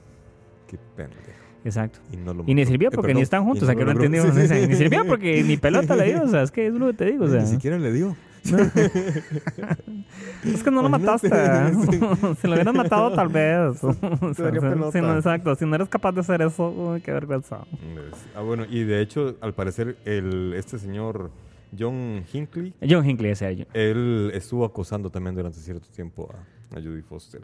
[0.68, 1.20] Qué pendejo.
[1.64, 1.98] Exacto.
[2.12, 3.90] Y no lo Y ni sirvió Eh, porque ni están juntos, o sea que no
[3.90, 4.28] entendimos.
[4.30, 4.68] Sí, o sí, sea, sí.
[4.68, 7.04] Ni sirvió porque ni pelota le dio, o sea, es que es lo que te
[7.06, 7.40] digo, o sea.
[7.40, 8.14] Ni siquiera le dio.
[10.44, 11.30] Es que no lo Imagínate, mataste.
[12.40, 13.78] si lo hubieras matado, tal vez.
[13.78, 15.54] Si no, exacto.
[15.54, 17.60] Si no eres capaz de hacer eso, uy, qué vergüenza.
[18.34, 21.30] Ah, bueno, y de hecho, al parecer, el, este señor
[21.78, 23.66] John Hinckley, John Hinckley ese año.
[23.74, 27.42] él estuvo acosando también durante cierto tiempo a, a Judy Foster.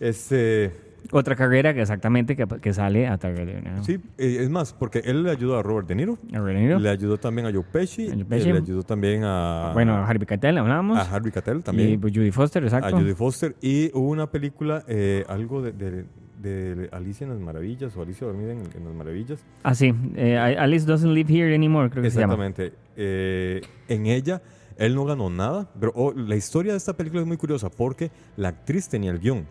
[0.00, 0.72] Este,
[1.10, 3.62] Otra carrera que exactamente que, que sale a través de...
[3.82, 6.78] sí, eh, es más, porque él le ayudó a Robert De Niro, ¿A René Niro?
[6.78, 8.52] le ayudó también a Joe Pesci, A Joe eh, Pesci.
[8.52, 10.98] le ayudó también a, Bueno, a Harvey Keitel hablábamos.
[10.98, 12.98] a Harvey Keitel Y también, pues, Judy Foster, a exacto.
[12.98, 16.04] Judy Foster, y hubo una película, eh, algo de, de-
[16.38, 19.92] de Alicia en las Maravillas, o Alicia dormida en, en las Maravillas, Ah, sí.
[20.14, 22.34] Eh, Alice doesn't live here anymore, creo que se llama.
[22.34, 22.72] Exactamente.
[22.96, 24.40] Eh, en ella,
[24.78, 28.10] él no ganó nada, pero oh, la historia de esta película es muy curiosa porque
[28.36, 29.46] la actriz tenía el guion,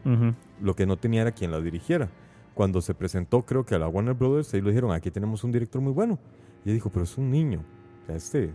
[0.61, 2.09] lo que no tenía era quien la dirigiera.
[2.55, 5.51] Cuando se presentó, creo que a la Warner Brothers, ellos le dijeron, aquí tenemos un
[5.51, 6.17] director muy bueno.
[6.65, 7.59] Y ella dijo, pero es un niño.
[8.07, 8.51] Este,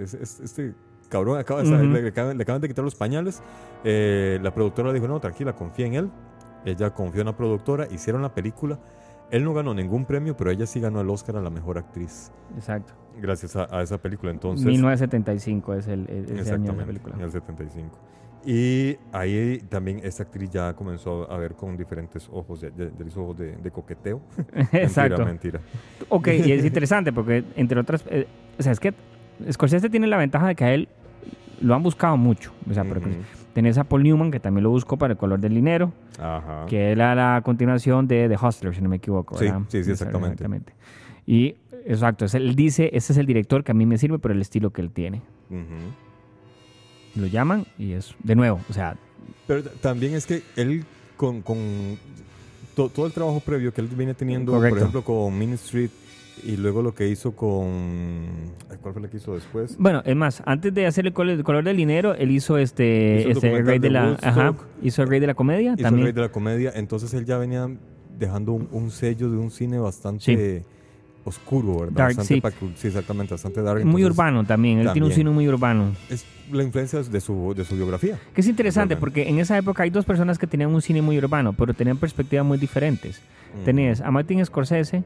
[0.00, 0.74] es- es- este
[1.08, 1.86] cabrón acaba, sea, Ujú.
[1.86, 3.42] le, le acaban, le acaban de quitar los pañales.
[3.82, 6.10] Eh, la productora dijo, no, tranquila, confía en él.
[6.64, 8.78] Ella confió en la productora, hicieron la película.
[9.30, 12.32] Él no ganó ningún premio, pero ella sí ganó el Oscar a la mejor actriz
[12.56, 12.92] Exacto.
[13.20, 14.32] gracias a, a esa película.
[14.32, 17.16] Entonces, 1975 es el, el- ese año de la exactamente, película.
[17.24, 17.98] el 75.
[18.44, 23.04] Y ahí también esta actriz ya comenzó a ver con diferentes ojos, ya, ya, ya
[23.06, 24.22] hizo ojos de, de coqueteo.
[24.72, 25.24] Exacto.
[25.24, 26.06] Mentira, mentira.
[26.08, 28.26] Ok, y es interesante porque, entre otras, eh,
[28.58, 28.94] o sea, es que
[29.52, 30.88] Scorsese tiene la ventaja de que a él
[31.60, 32.50] lo han buscado mucho.
[32.68, 33.18] O sea, porque Ujú.
[33.52, 36.66] Tenés a Paul Newman, que también lo buscó para El color del dinero, Ajá.
[36.68, 39.36] que era la continuación de The Hustler, si no me equivoco.
[39.38, 39.60] Sí, ¿verdad?
[39.68, 40.72] sí, sí, exactamente.
[41.26, 44.40] Y, exacto, él dice, ese es el director que a mí me sirve por el
[44.40, 45.22] estilo que él tiene.
[47.16, 48.96] Lo llaman y es, de nuevo, o sea,
[49.46, 50.84] Pero también es que él
[51.16, 51.58] con, con
[52.76, 54.70] to- todo el trabajo previo que él viene teniendo, Correcto.
[54.76, 55.90] por ejemplo, con Main Street
[56.44, 58.26] y luego lo que hizo con...
[58.82, 59.76] ¿Cuál fue lo que hizo después?
[59.78, 63.26] Bueno, es más, antes de hacer el color, el color del dinero, él hizo este,
[63.28, 64.26] Hizo el este el rey de de la, Woodstock.
[64.26, 66.06] ajá, hizo el rey de la comedia Hizo también.
[66.06, 67.68] el rey de la comedia, entonces él ya venía
[68.18, 70.64] dejando un, un sello de un cine bastante
[71.24, 71.92] oscuro, ¿verdad?
[71.94, 72.72] Dark, bastante sí.
[72.76, 73.84] sí, exactamente, bastante dark.
[73.84, 75.16] muy entonces urbano también, él tiene un también.
[75.16, 75.92] cine muy urbano.
[76.08, 78.18] Es la influencia de su, de su biografía.
[78.34, 81.18] Que es interesante porque en esa época hay dos personas que tenían un cine muy
[81.18, 83.20] urbano, pero tenían perspectivas muy diferentes.
[83.64, 85.02] Tenías a Martin Scorsese,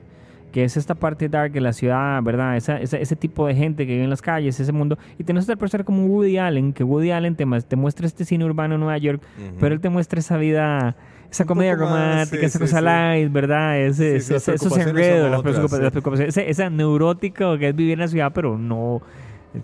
[0.55, 2.57] que es esta parte dark de la ciudad, ¿verdad?
[2.57, 4.97] Esa, esa- ese tipo de gente que vive en las calles, ese mundo.
[5.19, 8.45] Y tenés otra persona como Woody Allen, que Woody Allen te, te muestra este cine
[8.45, 9.57] urbano en Nueva York, Ujú.
[9.59, 10.95] pero él te muestra esa vida,
[11.29, 12.85] esa comedia romántica, sí, esa sí, cosa sí.
[12.85, 13.81] light, ¿verdad?
[13.81, 15.83] Ese, las ese- esos preocupaciones enredos, las, otras, preocupa- sí.
[15.83, 19.03] las preocupaciones, ese- esa neurótica que es vivir en la ciudad, pero no...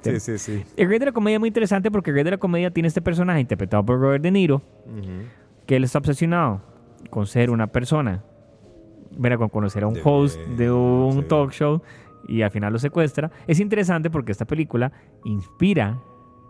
[0.02, 0.64] Sí, sí, sí.
[0.76, 2.88] El rey de la comedia es muy interesante porque el rey de la comedia tiene
[2.88, 5.24] este personaje interpretado por Robert De Niro, Ujú.
[5.66, 6.62] que él está obsesionado
[7.10, 8.24] con ser una persona,
[9.16, 9.38] ¿verdad?
[9.38, 11.28] con conocer a un De- host de un sí.
[11.28, 11.82] talk show
[12.28, 13.30] y al final lo secuestra.
[13.46, 14.92] Es interesante porque esta película
[15.24, 16.00] inspira,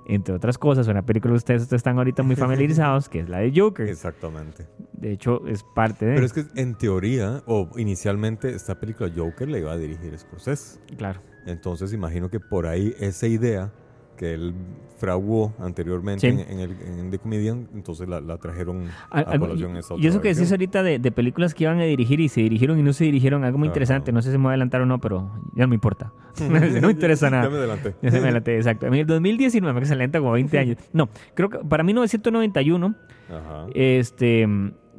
[0.06, 3.38] entre otras cosas, una película que ustedes, ustedes están ahorita muy familiarizados, que es la
[3.38, 3.88] de Joker.
[3.88, 4.66] Exactamente.
[4.92, 6.14] De hecho, es parte de...
[6.14, 10.80] Pero es que en teoría, o inicialmente, esta película Joker la iba a dirigir Scorsese.
[10.96, 11.20] Claro.
[11.46, 13.72] Entonces imagino que por ahí esa idea
[14.20, 14.52] que él
[14.98, 16.26] fraguó anteriormente Sí.
[16.26, 19.94] en, en el, en The Comedian, entonces la, la trajeron a Al- colación en esta
[19.94, 22.42] y otra eso que decís ahorita de, de películas que iban a dirigir y se
[22.42, 24.82] dirigieron y no se dirigieron, algo muy interesante, no sé si me voy a adelantar
[24.82, 26.12] o no, pero ya no me importa.
[26.40, 26.50] no
[26.86, 27.44] me interesa nada.
[27.44, 27.94] Ya me adelanté.
[28.02, 28.86] Ya se me adelanté, exacto.
[28.88, 30.76] En el 2019, que se adelanta como 20 años.
[30.92, 32.94] No, creo que para 1991,
[33.30, 33.66] Ajá.
[33.74, 34.46] este,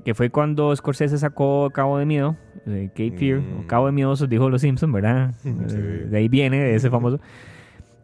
[0.03, 3.67] que fue cuando Scorsese sacó Cabo de Miedo, eh, Cape Fear, Mm.
[3.67, 5.36] Cabo de Miedosos, dijo Los Simpsons, ¿verdad?
[5.43, 5.51] Sí.
[5.51, 7.19] De ahí viene, de ese famoso.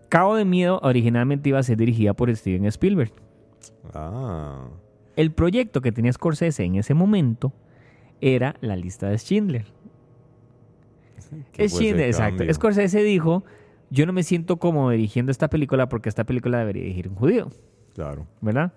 [0.10, 3.12] Cabo de Miedo originalmente iba a ser dirigida por Steven Spielberg.
[3.94, 4.68] Ah.
[5.16, 7.52] El proyecto que tenía Scorsese en ese momento
[8.22, 9.66] era la lista de Schindler.
[11.52, 12.38] ¿Qué fue Schindler, exacto.
[12.38, 12.54] cambio?
[12.54, 13.44] Scorsese dijo,
[13.90, 17.50] yo no me siento cómodo dirigiendo esta película porque esta película debería dirigir un judío,
[17.94, 18.28] Claro.
[18.42, 18.74] ¿verdad?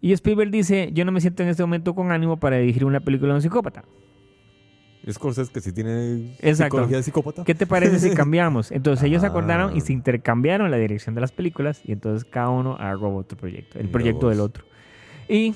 [0.00, 3.00] Y Spielberg dice, yo no me siento en este momento con ánimo para dirigir una
[3.00, 3.84] película de un psicópata.
[5.10, 6.76] Scorsese que sí tiene Exacto.
[6.76, 7.44] psicología de psicópata.
[7.44, 8.70] ¿Qué te parece si cambiamos?
[8.72, 9.28] Entonces ellos Ah.
[9.28, 13.38] acordaron y se intercambiaron la dirección de las películas y entonces cada uno agarró otro
[13.38, 14.30] proyecto, el Mira proyecto vos.
[14.30, 14.64] del otro.
[15.28, 15.54] Y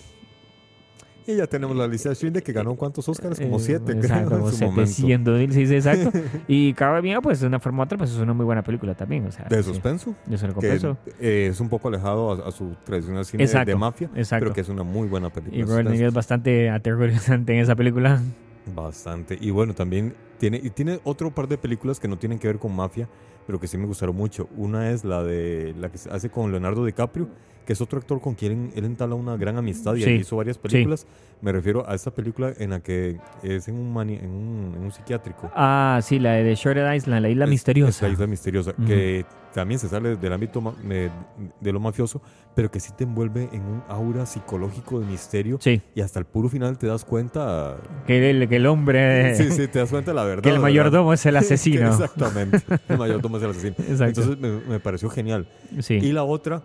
[1.24, 4.26] Y ya tenemos la lista de Schindler que ganó cuántos Oscars, como Eh, siete, exacto,
[4.28, 4.87] creo, como en su momento.
[4.90, 6.11] 700 mil, sí, sí, exacto.
[6.48, 8.94] y de Miedo, pues de una forma u otra, pues es una muy buena película
[8.96, 9.24] también.
[9.26, 10.16] O sea, De sí, suspenso.
[10.26, 13.76] de Que eh, es un poco alejado a, a su tradicional cine de- Exacto, de
[13.76, 14.44] mafia, exacto.
[14.46, 15.57] pero que es una muy buena película.
[15.61, 18.20] Y Robert es bastante aterrorizante en esa película.
[18.66, 19.37] Bastante.
[19.40, 22.59] Y bueno, también tiene, y tiene otro par de películas que no tienen que ver
[22.59, 23.09] con mafia,
[23.46, 24.48] pero que sí me gustaron mucho.
[24.57, 27.29] Una es la de la que se hace con Leonardo DiCaprio,
[27.66, 30.59] que es otro actor con quien él entabla una gran amistad y Sí, hizo varias
[30.59, 31.07] películas.
[31.40, 34.83] Me refiero a esta película en la que es en un, mani- en un, en
[34.85, 35.51] un psiquiátrico.
[35.57, 38.07] Ah, sí, la de The Shorted Island, la isla Es- misteriosa.
[38.07, 38.87] la isla misteriosa, Ujú.
[38.87, 42.22] que también se sale del ámbito de, lo mafioso,
[42.55, 45.59] pero que sí te envuelve en un aura psicológico de misterio.
[45.61, 47.77] Sí, Y hasta el puro final te das cuenta.
[48.07, 50.42] que el, que el hombre, Sí, sí, te das cuenta la verdad.
[50.44, 50.62] que el ¿verdad?
[50.68, 51.88] mayordomo es el asesino.
[51.88, 52.61] Exactamente.
[52.88, 53.75] El mayordomo es el asesino.
[53.88, 54.20] Exacto.
[54.22, 55.48] Entonces me, me pareció genial.
[55.81, 55.94] sí.
[55.94, 56.62] Y la otra,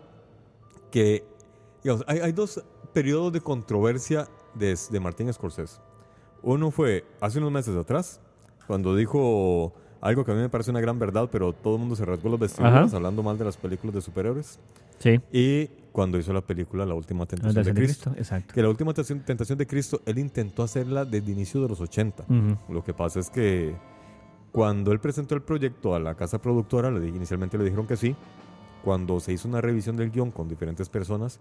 [0.91, 1.25] que
[1.83, 5.79] digamos, hay, hay dos periodos de controversia de, de Martín Scorsese.
[6.41, 8.19] Uno fue hace unos meses atrás,
[8.67, 11.95] cuando dijo algo que a mí me parece una gran verdad, pero todo el mundo
[11.95, 14.59] se rasgó los vestidos hablando mal de las películas de superhéroes.
[14.99, 15.19] sí.
[15.31, 18.11] Y cuando hizo la película La Última La Tentación de Tentación de Cristo.
[18.11, 18.53] Cristo, Exacto.
[18.53, 22.23] Que La Última Tentación, de Cristo, él intentó hacerla desde inicio de los 80.
[22.23, 22.57] Ujú.
[22.71, 23.75] Lo que pasa es que
[24.51, 28.15] cuando él presentó el proyecto a la casa productora, le, inicialmente le dijeron que sí.
[28.83, 31.39] Cuando se hizo una revisión del guion con diferentes personas,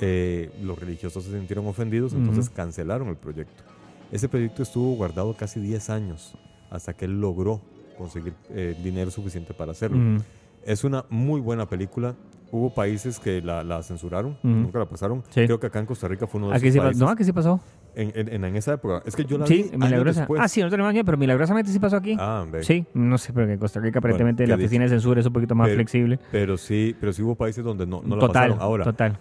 [0.00, 2.54] eh, los religiosos se sintieron ofendidos, entonces Ujú.
[2.56, 3.62] cancelaron el proyecto.
[4.10, 6.34] Ese proyecto estuvo guardado casi 10 años
[6.70, 7.60] hasta que él logró
[7.98, 9.98] conseguir eh, dinero suficiente para hacerlo.
[9.98, 10.24] Ujú.
[10.64, 12.14] Es una muy buena película.
[12.52, 14.48] Hubo países que la, la censuraron, Ujú.
[14.48, 15.22] nunca la pasaron.
[15.30, 15.44] Sí.
[15.44, 17.00] Creo que acá en Costa Rica fue uno de esos sí, pa- países.
[17.00, 17.60] no, aquí sí pasó.
[17.94, 19.02] En, en- en esa época.
[19.04, 20.26] Es que yo la Sí, vi milagrosa.
[20.38, 22.16] Ah, sí, no tenemos años, pero milagrosamente sí pasó aquí.
[22.18, 22.46] Ah.
[22.62, 24.66] Sí, no sé, pero que en Costa Rica aparentemente ¿qué la dice?
[24.66, 26.18] oficina de censura es un poquito más Pero- flexible.
[26.30, 28.58] Pero sí, pero sí hubo países donde no, no la total, pasaron.
[28.60, 29.18] Ahora, total.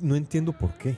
[0.00, 0.96] no entiendo por qué.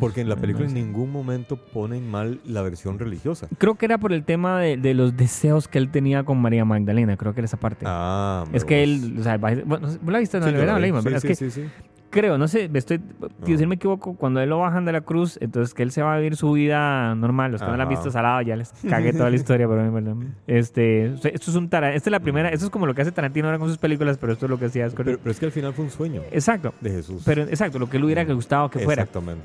[0.00, 3.46] Porque en la película no en ningún momento ponen mal la versión religiosa.
[3.58, 6.64] Creo que era por el tema de, de los deseos que él tenía con María
[6.64, 7.84] Magdalena, creo que era esa parte.
[7.86, 10.40] Ah, es que él, o sea, bueno, ¿vos la viste?
[10.40, 11.64] No, Sí, la sí, es que sí, sí.
[12.10, 13.00] Creo, no sé, me estoy,
[13.44, 16.02] tío, si me equivoco, cuando él lo bajan de la cruz, entonces que él se
[16.02, 18.72] va a vivir su vida normal, los que no la han visto salado, ya les
[18.88, 20.14] cagué toda la historia, pero en verdad.
[20.46, 23.12] Este, esto es un tara, esta es la primera, esto es como lo que hace
[23.12, 25.16] Tarantino ahora con sus películas, pero esto es lo que hacía Scorsese.
[25.16, 26.72] Pero, pero es que al final fue un sueño Exacto.
[26.80, 27.22] de Jesús.
[27.24, 29.02] Pero exacto, lo que él hubiera gustado que fuera.
[29.02, 29.44] Exactamente.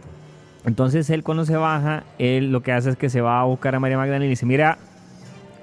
[0.66, 3.76] Entonces él cuando se baja, él lo que hace es que se va a buscar
[3.76, 4.78] a María Magdalena y dice, mira,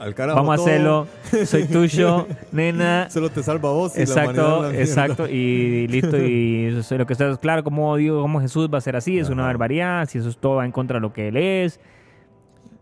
[0.00, 1.06] Al carajo vamos a hacerlo,
[1.44, 3.10] soy tuyo, nena.
[3.10, 7.12] Solo te salva vos y Exacto, la exacto, y listo, y eso es lo que
[7.12, 10.30] está claro, como digo, como Jesús va a ser así, es una barbaridad, si eso
[10.30, 11.80] es todo va en contra de lo que él es,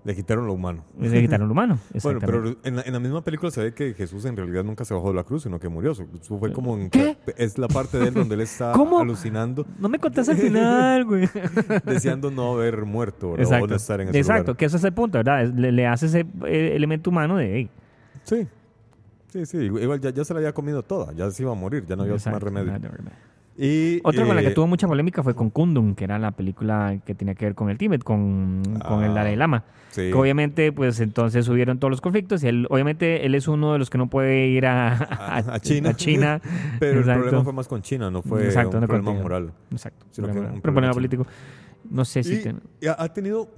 [0.08, 0.84] Le quitaron lo humano.
[1.02, 1.78] es de quitar lo humano.
[2.02, 4.86] Bueno, pero en la, en la misma película se ve que Jesús en realidad nunca
[4.86, 5.90] se bajó de la cruz, sino que murió.
[5.92, 6.06] Eso
[6.38, 7.18] fue como en ¿Qué?
[7.36, 9.00] es la parte de él donde él está ¿Cómo?
[9.00, 11.28] alucinando, No me contaste al final, güey.
[11.84, 13.44] deseando no haber muerto ¿verdad?
[13.44, 14.56] o Exacto, no estar en ese exacto, lugar.
[14.56, 15.46] que ese es el punto, ¿verdad?
[15.54, 17.70] Le, le hace ese eh, elemento humano de, hey,
[18.24, 18.46] Sí,
[19.28, 19.58] sí, sí.
[19.58, 22.04] Igual ya, ya se la había comido toda, ya se iba a morir, ya no
[22.04, 22.66] había más remedio.
[22.68, 23.16] nada de remedio.
[23.60, 26.30] Y, Otra con la que eh, tuvo mucha polémica fue con Kundun, que era la
[26.30, 29.64] película que tenía que ver con el Tíbet, con, con el Ah, Dalai Lama.
[29.90, 30.02] sí.
[30.02, 33.80] Que obviamente, pues entonces hubieron todos los conflictos y él, obviamente, él es uno de
[33.80, 35.90] los que no puede ir a, a, a China.
[35.90, 36.40] a China.
[36.78, 37.12] Pero Exacto.
[37.16, 39.22] el problema fue más con China, no fue Exacto, un no problema contigo.
[39.24, 39.52] moral.
[39.72, 40.06] Exacto.
[40.12, 41.26] Sino que un problema problema político.
[41.90, 42.34] No sé si...
[42.34, 43.48] Y, ten- ha, ha tenido,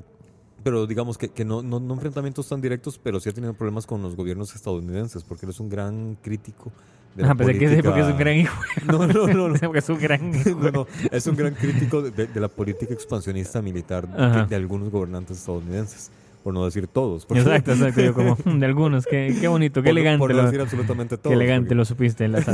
[0.65, 3.87] pero digamos que, que no, no, no enfrentamientos tan directos, pero sí ha tenido problemas
[3.87, 6.73] con los gobiernos estadounidenses, porque él es un gran crítico
[7.21, 8.63] de la Ah, pensé que sí, porque es un gran hijo.
[8.87, 9.59] No, no, no, no.
[9.61, 10.51] porque es un gran hijo.
[10.51, 14.91] No, no, es un gran crítico de, de la política expansionista militar de, de algunos
[14.91, 16.11] gobernantes estadounidenses,
[16.43, 17.27] por no decir todos.
[17.27, 18.01] porque- Exacto, exacto.
[18.01, 20.19] Yo como, "Mm, de algunos, qué, qué bonito, qué por elegante.
[20.19, 21.35] Por no lo, decir absolutamente qué todos.
[21.35, 22.53] elegante porque- lo supiste, la, la,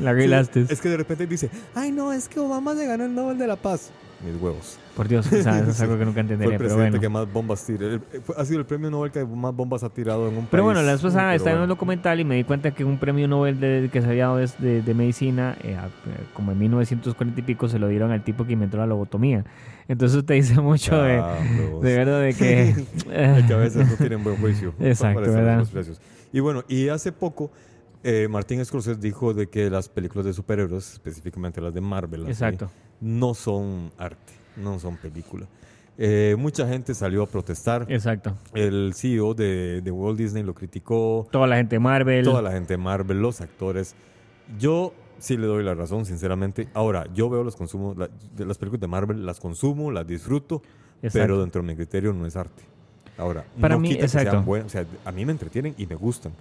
[0.00, 3.04] la, la Sí, es que de repente dice, ay no, es que Obama le ganó
[3.04, 3.90] el Nobel de la Paz.
[4.24, 4.78] Mis huevos.
[4.96, 7.00] Por Dios, o sea, eso es algo que nunca Fue entenderé, el pero presidente bueno.
[7.00, 7.68] que más bombas.
[7.70, 10.62] El- fue- ha sido el premio Nobel que más bombas ha tirado en un Pero
[10.62, 10.62] país.
[10.64, 12.98] bueno, la vez pasada Pero estaba en un documental y me di cuenta que un
[12.98, 17.40] premio Nobel de- que se había dado de, de medicina, eh, eh, como en 1940
[17.40, 19.44] y pico, se lo dieron al tipo que inventó la lobotomía.
[19.88, 21.36] Entonces usted dice mucho de, Ah,
[21.82, 22.74] de verdad de que...
[23.46, 24.72] Que a veces no tienen buen juicio.
[24.80, 25.64] Exacto, ¿verdad?
[26.32, 27.50] Y bueno, y hace poco
[28.04, 32.30] eh, Martín Scorsese dijo de que las películas de superhéroes, específicamente las de Marvel, así,
[32.30, 32.70] Exacto.
[33.02, 35.46] No son arte, no son película.
[35.98, 37.84] Eh, mucha gente salió a protestar.
[37.90, 38.34] Exacto.
[38.54, 41.28] El CEO de, de Walt Disney lo criticó.
[41.30, 42.24] Toda la gente de Marvel.
[42.24, 43.94] Toda la gente de Marvel, los actores.
[44.58, 46.68] Yo sí le doy la razón, sinceramente.
[46.72, 50.62] Ahora, yo veo los consumos, la- las películas de Marvel, las consumo, las disfruto,
[51.02, 51.18] Exacto.
[51.18, 52.62] pero dentro de mi criterio no es arte.
[53.18, 54.30] Ahora, Para no mí, quita que exacto.
[54.30, 56.32] sean buenas, o sea, a mí me entretienen y me gustan.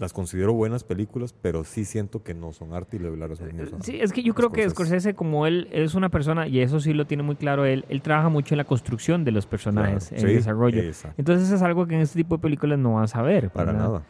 [0.00, 3.28] Las considero buenas películas, pero sí siento que no son arte y le doy la
[3.28, 3.48] razón.
[3.82, 5.14] Sí, es que yo creo que Scorsese.
[5.14, 8.28] Como él es una persona, y eso sí lo tiene muy claro él, él trabaja
[8.28, 10.82] mucho en la construcción de los personajes, Claro, en sí, desarrollo.
[10.82, 11.14] exacto.
[11.18, 13.50] Entonces es algo que en este tipo de películas no vas a ver.
[13.50, 13.86] Para ¿verdad?
[13.88, 14.02] nada.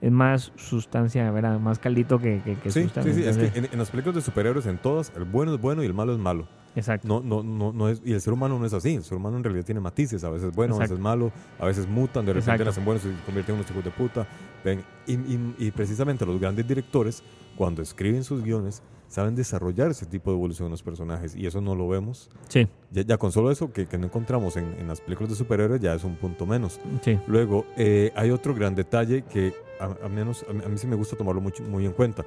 [0.00, 1.58] Es más sustancia, ¿verdad?
[1.60, 3.14] Más caldito que, que, que Sí, sí, sustancia.
[3.14, 5.82] sí, es que en, en las películas de superhéroes, en todas, el bueno es bueno
[5.82, 6.46] y el malo es malo.
[6.76, 7.06] Exacto.
[7.08, 8.94] No, no, no, no es, y el ser humano no es así.
[8.94, 10.24] El ser humano en realidad tiene matices.
[10.24, 12.64] A veces bueno, a veces malo, a veces mutan, de repente Exacto.
[12.64, 14.26] nacen buenos y se convierten en unos hijos de puta.
[14.64, 17.22] Ven, y, y- y precisamente los grandes directores,
[17.56, 21.36] cuando escriben sus guiones, saben desarrollar ese tipo de evolución en los personajes.
[21.36, 22.28] Y eso no lo vemos.
[22.48, 25.36] Sí, Ya, ya con solo eso, que, que no encontramos en, en las películas de
[25.36, 26.80] superhéroes, ya es un punto menos.
[27.02, 27.18] sí.
[27.28, 30.88] Luego, eh, hay otro gran detalle que a, a menos, a, mí- a mí sí
[30.88, 32.24] me gusta tomarlo mucho, muy en cuenta.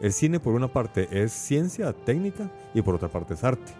[0.00, 3.72] El cine, por una parte, es ciencia, técnica, y por otra parte es arte.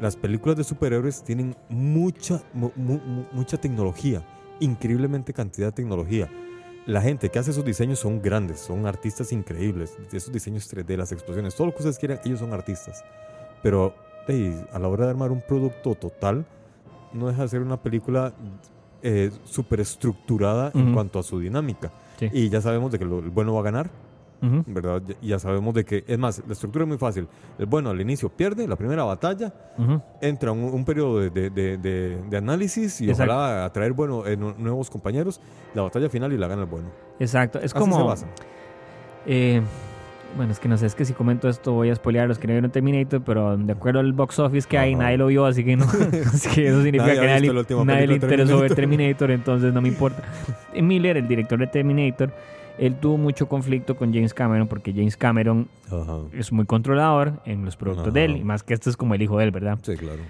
[0.00, 4.22] Las películas de superhéroes tienen mucha, mu- mu- mu- mucha tecnología,
[4.60, 6.28] increíblemente cantidad de tecnología.
[6.86, 9.96] La gente que hace esos diseños son grandes, son artistas increíbles.
[10.12, 13.04] Esos diseños 3D, las explosiones, todo lo que ustedes quieran, ellos son artistas.
[13.62, 13.94] Pero
[14.28, 16.46] ey, a la hora de armar un producto total,
[17.12, 18.32] no deja de ser una película
[19.02, 21.90] eh, súper estructurada en cuanto a su dinámica.
[22.18, 22.28] Sí.
[22.32, 23.90] Y ya sabemos de que lo- el bueno va a ganar,
[24.40, 25.02] ¿verdad?
[25.06, 27.26] Ya, ya sabemos de que, es más, la estructura es muy fácil.
[27.58, 29.52] El bueno al inicio pierde la primera batalla,
[30.20, 33.32] entra un, un periodo de, de- de- de- de análisis y Exacto.
[33.32, 35.40] ojalá atraer bueno, eh, nu- nuevos compañeros,
[35.74, 36.88] la batalla final y la gana el bueno.
[37.18, 37.58] Exacto.
[37.58, 37.96] Es Así como.
[37.96, 38.26] se basa.
[39.26, 39.60] eh,
[40.36, 42.38] bueno, es que no sé, es que si comento esto voy a spoilear a los
[42.38, 45.46] que no vieron Terminator, pero de acuerdo al box office que hay, nadie lo vio,
[45.46, 45.84] así que no.
[46.26, 49.30] así que eso significa Nadie que nadie, nadie le interesó ver Terminator.
[49.30, 50.22] Entonces no me importa.
[50.80, 52.30] Miller, el director de Terminator,
[52.78, 55.68] él tuvo mucho conflicto con James Cameron porque James Cameron
[56.32, 59.22] es muy controlador en los productos de él, y más que este es como el
[59.22, 59.78] hijo de él, ¿verdad?
[59.82, 60.22] Sí, claro.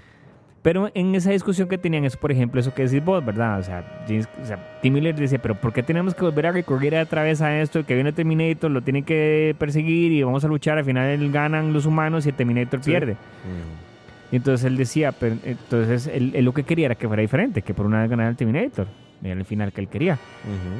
[0.61, 3.59] Pero en esa discusión que tenían es, por ejemplo, eso que decís vos, ¿verdad?
[3.59, 6.51] O sea, James- o sea, Tim Miller dice, pero ¿por qué tenemos que volver a
[6.51, 7.85] recurrir otra vez a esto?
[7.85, 11.85] Que viene Terminator, lo tiene que perseguir y vamos a luchar, al final ganan los
[11.85, 12.91] humanos y el Terminator Sí.
[12.91, 13.13] pierde.
[13.13, 14.33] Mm.
[14.33, 17.61] Y entonces él decía, pero, entonces él, él lo que quería era que fuera diferente,
[17.61, 18.87] que por una vez ganara el Terminator,
[19.23, 20.17] era el final que él quería.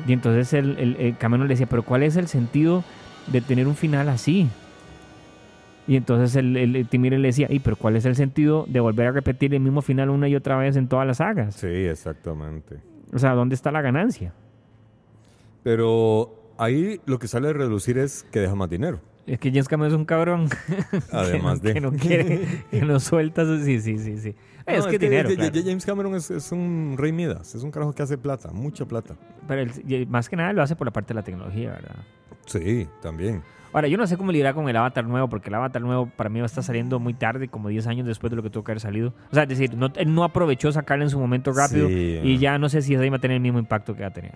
[0.08, 2.84] Y entonces el, el, el Cameron le decía, pero ¿cuál es el sentido
[3.28, 4.48] de tener un final así?
[5.88, 8.66] Y entonces el, el, el Tim Miller le decía, ¿y pero cuál es el sentido
[8.68, 11.56] de volver a repetir el mismo final una y otra vez en todas las sagas?
[11.56, 12.78] Sí, exactamente.
[13.12, 14.34] O sea, ¿dónde está la ganancia?
[15.64, 19.00] Pero ahí lo que sale a reducir es que deja más dinero.
[19.26, 20.50] Es que James Cameron es un cabrón.
[21.12, 21.82] Además que, de...
[21.82, 23.48] no, que no quiere, que no sueltas.
[23.64, 24.36] Sí, sí, sí, sí.
[24.78, 25.62] Es que dinero, claro.
[25.64, 29.16] James Cameron es, es un rey Midas, es un carajo que hace plata, mucha plata.
[29.48, 29.72] Pero
[30.08, 31.96] más que nada lo hace por la parte de la tecnología, ¿verdad?
[32.46, 33.44] Sí, también.
[33.72, 36.30] Ahora, yo no sé cómo lidiar con el Avatar nuevo, porque el Avatar nuevo para
[36.30, 38.64] mí va a estar saliendo muy tarde, como 10 años después de lo que tuvo
[38.64, 39.14] que haber salido.
[39.32, 42.38] O sea, es decir, no, él no aprovechó sacarlo en su momento rápido Sí, y
[42.40, 44.34] ya no sé si ahí va a tener el mismo impacto que va a tener.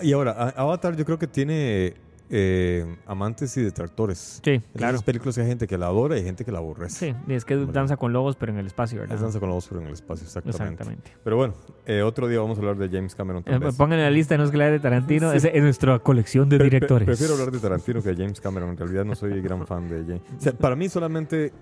[0.00, 1.94] Y ahora, Avatar yo creo que tiene
[2.30, 4.40] eh, amantes y detractores.
[4.44, 5.00] Sí, Esas claro.
[5.00, 7.12] películas hay gente que la adora y hay gente que la aborrece.
[7.12, 9.14] Sí, y es que danza con lobos, pero en el espacio, ¿verdad?
[9.16, 10.62] Es danza con voz, pero en el espacio, exactamente.
[10.64, 11.12] Exactamente.
[11.24, 11.54] Pero bueno,
[11.86, 13.42] eh, otro día vamos a hablar de James Cameron.
[13.46, 13.58] Eh.
[13.76, 15.48] Pongan en la lista, no es que la de Tarantino, Sí.
[15.52, 17.06] es nuestra colección de Pre- pre- directores.
[17.06, 18.70] prefiero hablar de Tarantino que de James Cameron.
[18.70, 20.22] En realidad no soy gran fan de James.
[20.36, 21.52] O sea, para mí solamente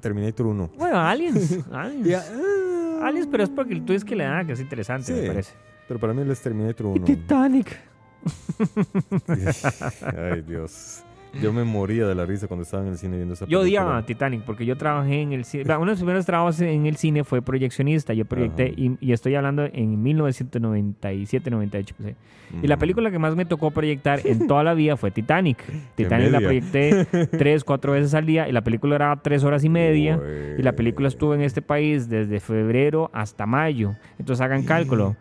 [0.00, 0.70] Terminator 1.
[0.78, 1.58] Bueno, Aliens.
[1.72, 2.30] Aliens.
[2.32, 5.12] Ah, Aliens, pero es porque el twist que le da, que es interesante, Sí.
[5.20, 5.52] me parece.
[5.88, 7.04] Pero para mí él es Terminator 1.
[7.04, 7.76] Titanic.
[10.32, 11.04] Ay, Dios.
[11.40, 13.84] Yo me moría de la risa cuando estaba en el cine viendo esa Yo película.
[13.86, 15.64] odiaba Titanic porque yo trabajé en el cine.
[15.64, 18.12] Uno de los primeros trabajos en el cine fue proyeccionista.
[18.12, 21.94] Yo proyecté, y, y estoy hablando en 1997-98.
[21.96, 22.16] pues, eh.
[22.62, 25.64] Y la película que más me tocó proyectar en toda la vida fue Titanic.
[25.94, 29.70] Titanic la proyecté tres, cuatro veces al día y la película era tres horas y
[29.70, 30.18] media.
[30.18, 30.56] Uy.
[30.58, 33.94] Y la película estuvo en este país desde febrero hasta mayo.
[34.18, 35.16] Entonces hagan cálculo.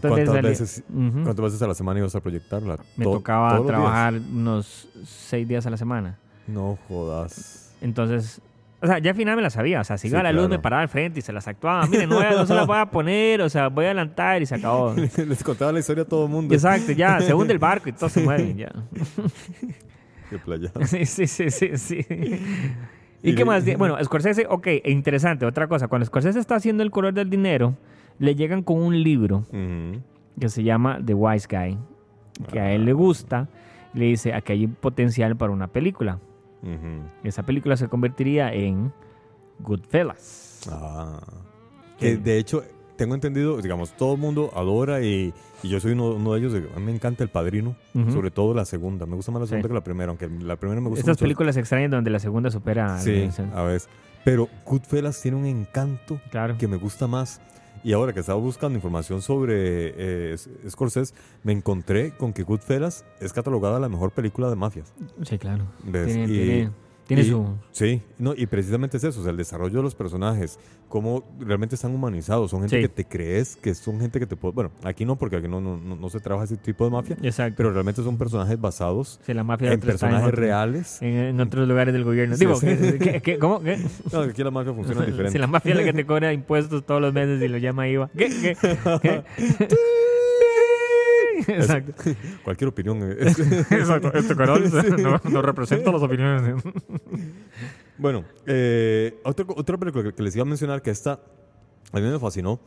[0.00, 0.50] ¿Cuántas, cuántas salía?
[0.50, 1.22] veces- Ujú.
[1.24, 2.78] ¿Cuántas veces a la semana ibas a proyectarla?
[2.96, 6.18] Me To- tocaba trabajar unos seis días a la semana.
[6.46, 7.74] No jodas.
[7.80, 8.40] Entonces,
[8.80, 9.80] o sea, ya al final me la sabía.
[9.80, 11.48] O sea, si iba Sí, a la luz, me paraba al frente y se las
[11.48, 11.86] actuaba.
[11.86, 14.54] Miren, no, no se las voy a poner, o sea, voy a adelantar y se
[14.54, 14.94] acabó.
[15.16, 16.54] Les contaba la historia a todo el mundo.
[16.54, 18.70] Exacto, ya, se hunde el barco y todos se mueven, ya.
[20.30, 20.70] Qué playa.
[20.86, 22.06] Sí, sí, sí, sí, sí.
[23.22, 23.64] ¿Y Y qué más?
[23.78, 25.88] Bueno, Scorsese, ok, interesante, otra cosa.
[25.88, 27.74] Cuando Scorsese está haciendo El color del dinero,
[28.18, 29.44] le llegan con un libro
[30.38, 31.78] que se llama The Wise Guy,
[32.52, 33.48] que a él le gusta.
[33.94, 36.18] Le dice, aquí hay potencial para una película.
[36.62, 37.02] Ujú.
[37.24, 38.92] Esa película se convertiría en
[39.60, 40.68] Goodfellas.
[40.70, 41.20] Ah.
[42.00, 42.62] De hecho,
[42.96, 46.54] tengo entendido, digamos, todo el mundo adora y, y yo soy uno, uno de ellos.
[46.74, 47.74] A mí me encanta El Padrino,
[48.12, 49.06] sobre todo la segunda.
[49.06, 49.70] Me gusta más la segunda Sí.
[49.70, 51.22] que la primera, aunque la primera me gusta Estas mucho.
[51.24, 53.88] películas extrañas donde la segunda supera a Sí, a veces.
[54.24, 56.58] Pero Goodfellas tiene un encanto Claro.
[56.58, 57.40] que me gusta más.
[57.86, 59.52] Y ahora que estaba buscando información sobre
[59.96, 60.36] eh,
[60.68, 61.14] Scorsese,
[61.44, 64.92] me encontré con que Goodfellas es catalogada la mejor película de mafias.
[65.22, 65.66] Sí, claro.
[65.84, 66.06] ¿Ves?
[66.06, 66.70] Tiene, Y- tiene-
[67.06, 67.46] tiene y- su...
[67.72, 71.74] Sí, no, y precisamente es eso, o sea, el desarrollo de los personajes, cómo realmente
[71.74, 72.82] están humanizados, son gente Sí.
[72.82, 74.54] que te crees, que son gente que te puede...
[74.54, 77.54] Bueno, aquí no, porque aquí no, no, no- se trabaja ese tipo de mafia, Exacto.
[77.56, 81.00] pero realmente son personajes basados Sí, la mafia en personajes otro- reales.
[81.02, 82.36] En, en otros lugares del gobierno.
[82.36, 82.66] Sí, Digo, sí.
[82.66, 83.60] ¿qué- qué- qué- cómo?
[83.60, 83.78] ¿Qué?
[84.12, 85.32] No, aquí la mafia funciona diferente.
[85.32, 87.88] Si la mafia es la que te cobra impuestos todos los meses y lo llama
[87.88, 88.10] IVA.
[88.16, 88.28] ¿Qué?
[88.28, 88.56] ¿Qué?
[89.02, 89.68] ¿Qué?
[91.48, 91.92] Exacto.
[92.44, 93.02] Cualquier opinión.
[93.02, 93.38] eh, es-
[93.72, 94.12] Exacto.
[94.14, 94.62] Este canal
[95.02, 96.62] no, no representa las opiniones.
[97.98, 101.20] Bueno, eh, otra, otra película que, les iba a mencionar que esta
[101.92, 102.60] a mí me fascinó.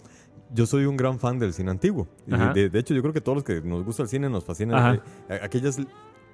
[0.52, 2.08] Yo soy un gran fan del cine antiguo.
[2.54, 5.00] De, de hecho, yo creo que todos los que nos gusta el cine nos fascinan
[5.30, 5.88] eh, aquellas li-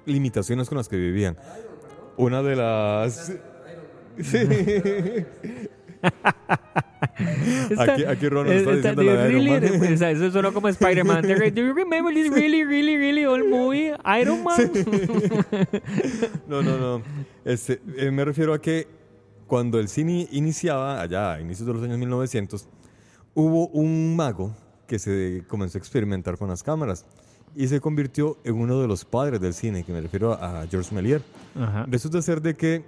[0.06, 1.36] limitaciones con las que vivían.
[2.16, 3.32] Una de las...
[4.18, 4.38] Sí.
[7.78, 9.94] Aquí- aquí Ron nos está diciendo la de Iron really, Man.
[9.94, 11.22] o sea, Eso sonó como Spider-Man.
[11.54, 13.92] Do you remember this really, really, really old movie?
[14.20, 14.70] Iron Man.
[16.48, 17.02] No, no, no.
[17.44, 18.86] Este, eh, me refiero a que
[19.46, 22.68] cuando el cine iniciaba, allá a inicios de los años 1900,
[23.34, 24.54] hubo un mago
[24.86, 27.04] que se comenzó a experimentar con las cámaras
[27.54, 30.92] y se convirtió en uno de los padres del cine, que me refiero a Georges
[30.92, 31.22] Méliès.
[31.88, 32.84] Resulta ser de que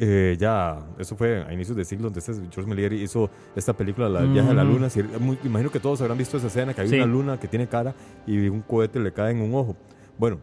[0.00, 4.08] eh, ya, eso fue a inicios de siglo, donde este Georges Méliès hizo esta película,
[4.08, 4.72] La viaje a la Mm.
[4.72, 4.90] luna.
[4.90, 6.96] Si- muy- imagino que todos habrán visto esa escena, que hay Sí.
[6.96, 7.94] una luna que tiene cara
[8.26, 9.76] y un cohete le cae en un ojo.
[10.18, 10.38] Bueno,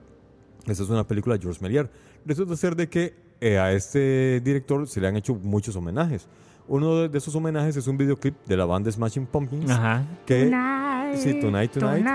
[0.68, 1.88] esa es una película de Georges Méliès.
[2.26, 6.28] Resulta ser de que eh, a este director se le han hecho muchos homenajes.
[6.68, 10.04] Uno de, de esos homenajes es un videoclip de la banda Smashing Pumpkins Ajá.
[10.26, 10.52] que
[11.16, 12.06] sí, Tonight, Tonight,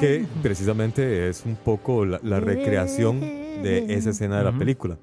[0.00, 4.58] que precisamente es un poco la, la recreación de esa escena de la Ujú.
[4.58, 4.98] película.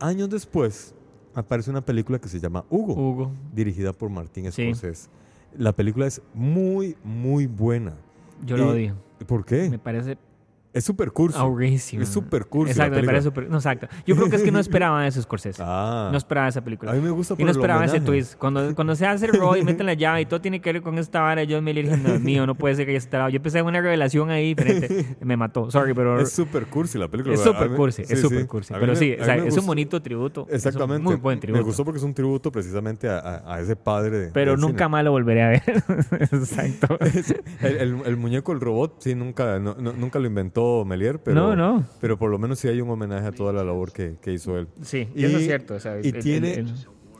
[0.00, 0.92] Años después
[1.36, 3.30] aparece una película que se llama Hugo, Hugo.
[3.54, 4.62] dirigida por Martín Sí.
[4.74, 5.08] Scorsese.
[5.56, 7.94] La película es muy, muy buena.
[8.44, 8.94] Yo lo odio.
[9.26, 9.70] ¿Por qué?
[9.70, 10.18] Me parece
[10.76, 11.38] Es súper cursi.
[11.38, 12.02] aburrísimo.
[12.02, 13.48] Es súper cursi la Exacto, me parece súper.
[13.48, 13.88] No, exacto.
[14.06, 15.62] Yo creo que es que no esperaban eso, Scorsese.
[15.64, 16.92] Ah, No esperaba esa a película.
[16.92, 18.36] mí me gusta por Y no esperaba ese twist.
[18.36, 20.82] Cuando, cuando se hace el rol y meten la llave y todo tiene que ver
[20.82, 23.28] con esta vara, yo me dije, no, mío, no puede ser que haya estado.
[23.30, 25.16] Yo pensé en una revelación ahí diferente.
[25.22, 25.70] Me mató.
[25.70, 26.20] Sorry, pero.
[26.20, 27.34] Es súper cursi la película.
[27.34, 28.28] Es A súper cursi, sí, es sí.
[28.28, 28.74] súper cursi.
[28.74, 30.46] A mí Pero me- sí, a o sea, es un bonito tributo.
[30.50, 30.98] es Exactamente.
[30.98, 31.62] un muy buen tributo.
[31.62, 34.18] Me gustó porque es un tributo precisamente a, a- a ese padre.
[34.18, 34.88] de- Pero nunca cine.
[34.90, 35.62] más lo volveré a ver.
[36.32, 36.98] Exacto.
[37.62, 41.34] El, el- el muñeco, el robot, sí, nunca, no- no- nunca lo inventó Melier, pero,
[41.36, 41.84] No, no.
[42.00, 44.58] pero por lo menos sí hay un homenaje a toda la labor que, que hizo
[44.58, 44.68] él.
[44.82, 45.74] Sí, Y- eso es cierto.
[45.74, 46.74] o sea, y el- tiene- el-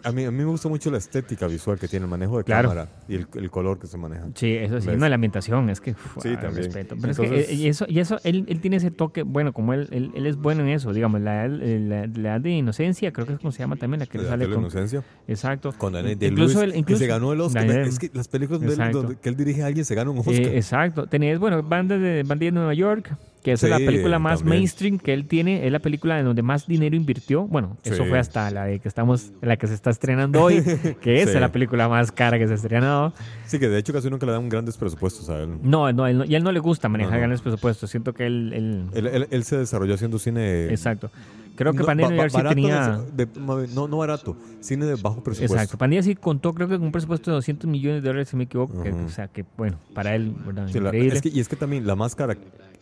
[0.04, 2.44] A mí, a mí me gusta mucho la estética visual que tiene, el manejo de
[2.44, 2.68] Claro.
[2.68, 4.26] cámara y el, color que se maneja.
[4.36, 6.64] Sí, eso sí, no, la ambientación, es que uf, Sí, ah, también.
[6.66, 6.94] respeto.
[7.00, 9.72] Pero es que, eh, y eso, y eso él, él tiene ese toque, bueno, como
[9.74, 13.38] él, él, él es bueno en eso, digamos, la, la, de inocencia, creo que es
[13.40, 14.62] como se llama también, la que La, sale de la con...
[14.64, 15.02] inocencia.
[15.26, 15.72] Exacto.
[15.76, 17.66] Con Daniel de Incluso Lewis, él- incluso- que se ganó el Oscar.
[17.66, 18.98] Daniel- Es que las películas de él Exacto.
[19.02, 20.34] donde que él dirige a alguien se gana un Oscar.
[20.36, 21.08] Eh, exacto.
[21.08, 23.16] Tenés, bueno, bandas de bandillas de Nueva York,
[23.46, 24.58] que esa es la película más también.
[24.58, 27.46] mainstream que él tiene, es la película en donde más dinero invirtió.
[27.46, 30.56] Bueno, eso fue hasta la de que estamos, la que se está estrenando hoy,
[31.00, 31.30] que Sí.
[31.30, 33.12] es la película más cara que se ha estrenado.
[33.46, 35.58] Sí, que de hecho casi nunca le dan grandes presupuestos a él.
[35.62, 37.20] No, no, él no- y a él no le gusta manejar No, no.
[37.20, 37.88] grandes presupuestos.
[37.88, 40.64] Siento que él, él- Él, él- él se desarrolló haciendo cine.
[40.66, 41.08] exacto.
[41.54, 43.00] Creo que no, Pandilla ba- sí tenía.
[43.14, 43.26] de-
[43.74, 45.54] no, no barato, cine de bajo presupuesto.
[45.54, 45.78] Exacto.
[45.78, 48.44] Pandilla sí contó, creo que con un presupuesto de 200 millones de dólares, si me
[48.44, 48.82] equivoco.
[48.82, 50.68] que- o sea, que bueno, para él, ¿verdad?
[50.68, 51.14] Sí, la- Increíble.
[51.16, 52.36] es que- y es que también la máscara,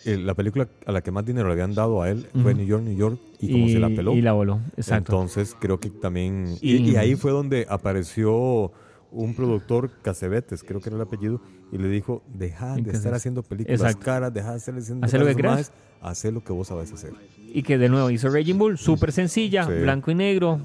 [0.04, 2.54] eh, la película a la que más dinero le habían dado a él fue.
[2.54, 4.12] New York, New York, y como se la peló.
[4.14, 5.12] Y la voló, exacto.
[5.12, 6.56] Entonces creo que también...
[6.60, 8.72] Y, Y- y ahí fue donde apareció
[9.10, 11.40] un productor, Cacebetes, creo que era el apellido,
[11.72, 14.04] y le dijo, deja de estar haciendo películas exacto.
[14.04, 17.12] caras, deja de hacer haciendo Haz lo que más, haz lo que vos sabes hacer.
[17.52, 19.72] Y que de nuevo hizo Raging Bull, súper sencilla, Sí.
[19.82, 20.60] blanco y negro,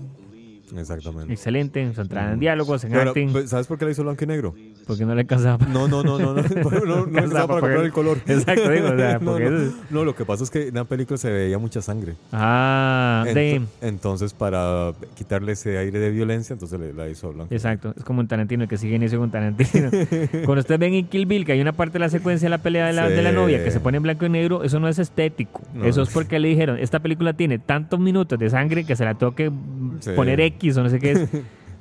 [0.75, 1.33] Exactamente.
[1.33, 4.55] excelente, centrada en diálogos, en acting, pues, ¿Sabes por qué la hizo blanco y negro?
[4.89, 5.63] Porque no le casaba.
[5.67, 6.41] No, no, no, no, no,
[6.85, 8.17] no, no, estaba para comprar el color.
[8.27, 10.73] Exacto, digo, o sea, No, porque no, eso- no, lo que pasa es que en
[10.75, 12.15] la película se veía mucha sangre.
[12.33, 17.53] Ah, de, Ento- entonces, para quitarle ese aire de violencia, entonces le, la hizo blanco.
[17.53, 19.89] exacto, es como un Tarantino que sigue inicio con Tarantino.
[20.45, 22.57] Cuando ustedes ven en Kill Bill que hay una parte de la secuencia de la
[22.57, 23.13] pelea de la, Sí.
[23.13, 25.61] de la novia que se pone en blanco y negro, eso no es estético.
[25.83, 29.13] Eso es porque le dijeron, esta película tiene tantos minutos de sangre que se la
[29.15, 29.51] toque
[29.99, 30.11] Sí.
[30.15, 31.29] poner X o no sé qué es.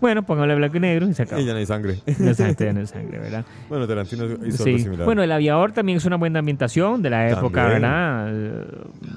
[0.00, 1.40] Bueno, póngale blanco y negro y se acabó.
[1.40, 1.98] Y ya no hay sangre.
[2.06, 3.44] Exacto, ya no es sangre, ¿verdad?
[3.68, 4.70] bueno, Tarantino hizo Sí.
[4.70, 5.04] algo similar.
[5.06, 7.82] Bueno, El Aviador también es una buena ambientación de la época, También.
[7.82, 8.32] ¿verdad?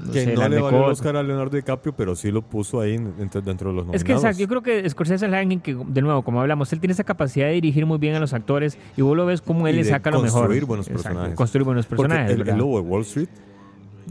[0.05, 0.91] No que sé, no le valió el.
[0.91, 3.95] Oscar a Leonardo DiCaprio, pero sí lo puso ahí en- dentro, dentro de los nominados.
[4.01, 6.79] Es que exacto, yo creo que Scorsese es alguien que, de nuevo, como hablamos, él
[6.79, 9.67] tiene esa capacidad de dirigir muy bien a los actores y vos lo ves como
[9.67, 10.41] él Y le saca lo mejor.
[10.41, 11.35] construir buenos personajes.
[11.35, 12.31] Construir buenos personajes.
[12.39, 13.29] el lobo de Wall Street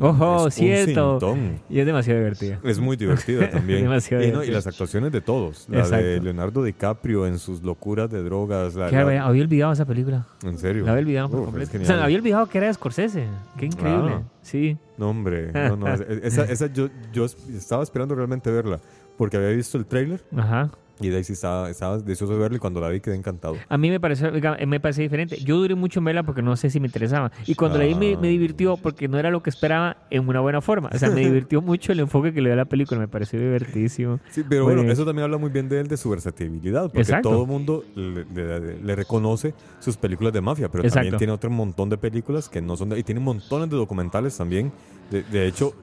[0.01, 1.19] Ojo, es cierto.
[1.33, 1.61] un.
[1.69, 2.59] Y es demasiado divertida.
[2.65, 3.83] Es muy divertida también.
[3.83, 4.55] Demasiado y, no, y divertida.
[4.57, 5.67] las actuaciones de todos.
[5.69, 6.21] La de.
[6.21, 8.75] Leonardo DiCaprio en sus locuras de drogas.
[8.75, 10.27] la- había, olvidado esa película.
[10.45, 10.85] en serio.
[10.85, 11.79] La había olvidado por Uf, completo.
[11.81, 13.25] O sea, había olvidado que era de Scorsese.
[13.59, 14.13] Qué increíble.
[14.17, 14.23] Ah.
[14.43, 14.77] Sí.
[14.97, 15.53] No, hombre.
[15.53, 18.81] No, no, esa, esa yo, yo estaba esperando realmente verla.
[19.17, 20.71] Porque había visto el tráiler Ajá.
[21.01, 23.57] Y de ahí sí estaba, estaba deseoso de verla y cuando la vi quedé encantado.
[23.69, 25.37] A mí me pareció, oiga, me parecía diferente.
[25.43, 27.33] Yo duré mucho en verla porque no sé si me interesaba.
[27.47, 30.41] Y cuando la vi me, me divirtió porque no era lo que esperaba en una
[30.41, 30.91] buena forma.
[30.93, 33.01] O sea, me divirtió mucho el enfoque que le dio a la película.
[33.01, 34.21] Me pareció divertísimo.
[34.31, 37.01] Sí, pero bueno, Pues- eso también habla muy bien de él, de su versatilidad, porque
[37.01, 37.31] Exacto.
[37.31, 40.97] todo el mundo le, le- le reconoce sus películas de mafia, pero Exacto.
[41.01, 42.99] también tiene otro montón de películas que no son de...
[42.99, 44.73] Y tiene montones de documentales también.
[45.11, 45.75] De, de hecho,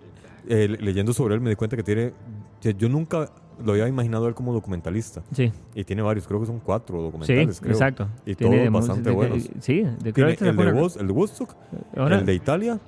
[0.47, 2.13] eh, leyendo sobre él me di cuenta que tiene...
[2.61, 3.30] que Yo nunca
[3.64, 5.22] lo había imaginado él como documentalista.
[5.34, 7.72] Sí, Y tiene varios, creo que son cuatro sí, documentales, creo.
[7.74, 8.08] exacto.
[8.26, 9.49] Y Tiene todos de- bastante de- buenos.
[9.62, 11.55] Sí, de, creo Tiene se el de, Wood- el de Woodstock,
[11.95, 12.80] ahora- el de Italia.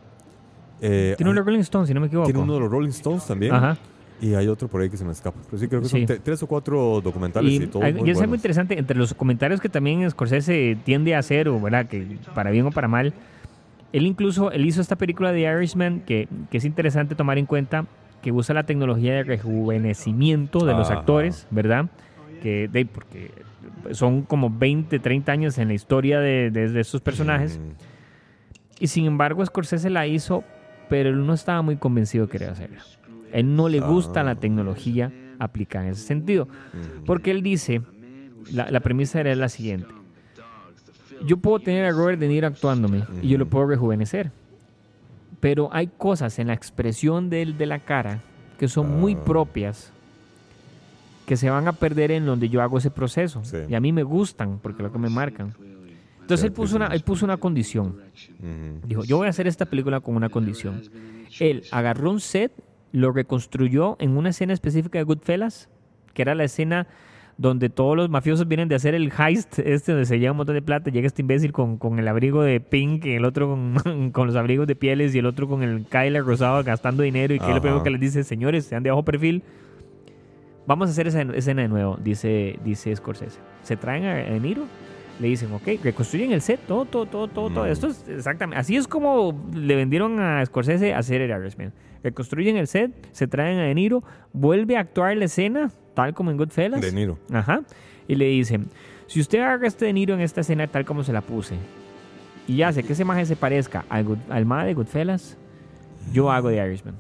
[0.81, 2.25] eh, Tiene uno de Rolling Stone, si no me equivoco.
[2.27, 3.53] tiene uno de los Rolling Stones también.
[3.53, 3.77] Ajá.
[4.21, 5.39] Y hay otro por ahí que se me escapa.
[5.45, 6.05] Pero sí, creo que Sí.
[6.05, 8.39] son tres o cuatro documentales y, Y, todos hay- muy y es algo buenos.
[8.39, 11.87] interesante, entre los comentarios que también Scorsese tiende a hacer, o ¿verdad?
[11.87, 13.13] que para bien o para mal,
[13.93, 17.85] él incluso él hizo esta película de Irishman que, que es interesante tomar en cuenta
[18.21, 21.85] que usa la tecnología de rejuvenecimiento de los actores, ¿verdad?
[22.41, 23.31] Que de, porque
[23.91, 27.57] son como 20, 30 años en la historia de, de- de estos personajes.
[27.59, 27.71] Mm.
[28.83, 30.43] Y sin embargo, Scorsese la hizo,
[30.89, 32.81] pero él no estaba muy convencido de querer hacerla.
[33.31, 34.23] Él no le gusta Ah.
[34.23, 36.45] la tecnología aplicada en ese sentido.
[36.45, 37.05] Mm.
[37.05, 37.81] Porque él dice,
[38.51, 39.87] la, la premisa era la siguiente.
[41.25, 44.31] Yo puedo tener a Robert De Niro actuándome y yo lo puedo rejuvenecer.
[45.39, 48.19] Pero hay cosas en la expresión de, él, de la cara
[48.57, 49.23] que son muy Ah.
[49.23, 49.91] propias
[51.25, 53.43] que se van a perder en donde yo hago ese proceso.
[53.43, 53.57] Sí.
[53.69, 55.53] Y a mí me gustan porque es lo que me marcan.
[56.21, 57.97] Entonces él puso, una, él puso una condición.
[58.85, 60.81] Dijo, yo voy a hacer esta película con una condición.
[61.39, 62.51] Él agarró un set,
[62.91, 65.69] lo reconstruyó en una escena específica de Goodfellas,
[66.13, 66.87] que era la escena
[67.39, 70.55] donde todos los mafiosos vienen de hacer el heist, este donde se lleva un montón
[70.55, 74.09] de plata, llega este imbécil con, con el abrigo de pink, y el otro con,
[74.11, 77.39] con los abrigos de pieles y el otro con el Kyler rosado gastando dinero y
[77.39, 79.41] que es lo primero que les dice, señores, sean de bajo perfil.
[80.67, 83.39] Vamos a hacer esa escena de nuevo, dice, dice Scorsese.
[83.63, 84.65] Se traen a De Niro,
[85.21, 87.65] le dicen, ok, reconstruyen el set, todo, todo, todo, todo, todo.
[87.65, 91.71] Esto es exactamente, así es como le vendieron a Scorsese hacer el Irishman.
[92.03, 95.71] Reconstruyen el set, se traen a De Niro, vuelve a actuar la escena,
[96.03, 96.81] tal como en Goodfellas.
[96.81, 97.17] De Niro.
[97.31, 97.61] Ajá.
[98.07, 98.67] Y le dicen,
[99.07, 101.55] si usted agarra este De Niro en esta escena tal como se la puse,
[102.47, 105.37] y hace que esa imagen se parezca al, Good- al de Goodfellas,
[106.13, 106.95] yo hago de Irishman.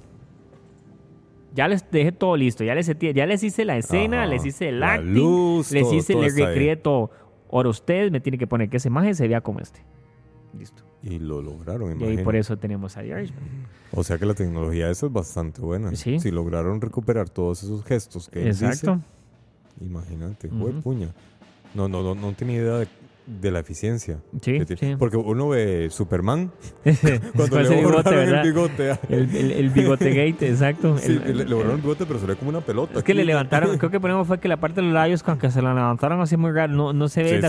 [1.55, 4.29] Ya les dejé todo listo, ya les, ya les hice la escena, Ajá.
[4.31, 7.09] les hice el acting, luz, les todo- hice, todo les recreé todo.
[7.51, 9.81] Ahora usted me tiene que poner que esa imagen se vea como este.
[10.57, 10.83] Listo.
[11.01, 13.39] Y lo lograron, Y por eso tenemos a The Irishman.
[13.91, 15.95] O sea que la tecnología esa es bastante buena.
[15.95, 16.19] Sí.
[16.19, 18.95] Si lograron recuperar todos esos gestos que él Exacto.
[19.77, 20.81] dice, imagínate, Ujú.
[20.81, 21.07] puña.
[21.73, 22.87] No, no, no, no tenía idea de,
[23.27, 24.17] de la eficiencia.
[24.41, 24.59] Sí.
[24.97, 26.51] Porque uno ve Superman,
[27.35, 28.89] cuando le bigote, el bigote.
[29.07, 30.97] El, el, el bigote gate, exacto.
[31.01, 32.99] Sí, El- le, borraron el bigote, pero se ve como una pelota.
[32.99, 35.51] es que le levantaron, creo que ponemos fue que la parte de los labios, que
[35.51, 37.41] se la levantaron así muy raro, no, no se ve Sí, sí.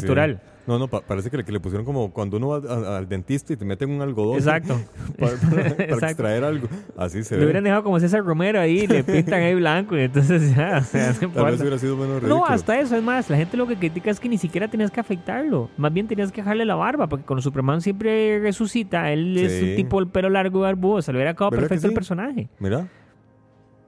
[0.71, 2.59] No, no, pa- parece que le, que le pusieron como cuando uno va
[2.95, 4.37] a- al dentista y te meten un algodón.
[4.37, 4.81] Exacto.
[5.18, 6.07] Para, para- para Exacto.
[6.07, 6.68] extraer algo.
[6.97, 7.45] Así se Le ve.
[7.47, 11.12] hubieran dejado como César Romero ahí, le pintan ahí blanco y entonces ya, o sea,
[11.12, 12.37] Tal vez hubiera sido menos ridículo.
[12.37, 14.91] No, hasta eso, es más, la gente lo que critica es que ni siquiera tenías
[14.93, 19.37] que afeitarlo, más bien tenías que dejarle la barba, porque cuando Superman siempre resucita, él
[19.37, 21.89] es un tipo el pelo largo y barbudo, se le hubiera quedado ¿Verdad que perfecto
[21.89, 22.49] el personaje.
[22.61, 22.87] Mira.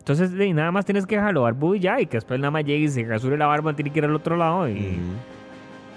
[0.01, 2.87] Entonces, nada más tienes que dejarlo barbudo y ya, y que después nada más llegue
[2.87, 4.99] y se rasure la barba, tiene que ir al otro lado y.